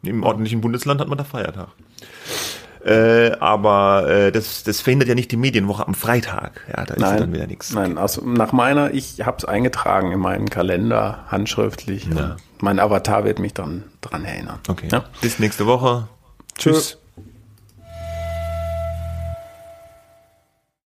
[0.02, 1.68] In, Im ordentlichen Bundesland hat man da Feiertag.
[2.86, 6.62] Äh, aber äh, das, das verhindert ja nicht die Medienwoche am Freitag.
[6.68, 7.74] Ja, da ist nein, dann wieder nichts.
[7.74, 12.08] Nein, also nach meiner, ich habe es eingetragen in meinen Kalender, handschriftlich.
[12.16, 12.38] Ja.
[12.62, 14.60] Mein Avatar wird mich dann dran erinnern.
[14.70, 14.88] Okay.
[14.92, 15.06] Ja?
[15.20, 16.08] Bis nächste Woche.
[16.58, 16.76] Tschüss.
[16.76, 16.98] Tschüss.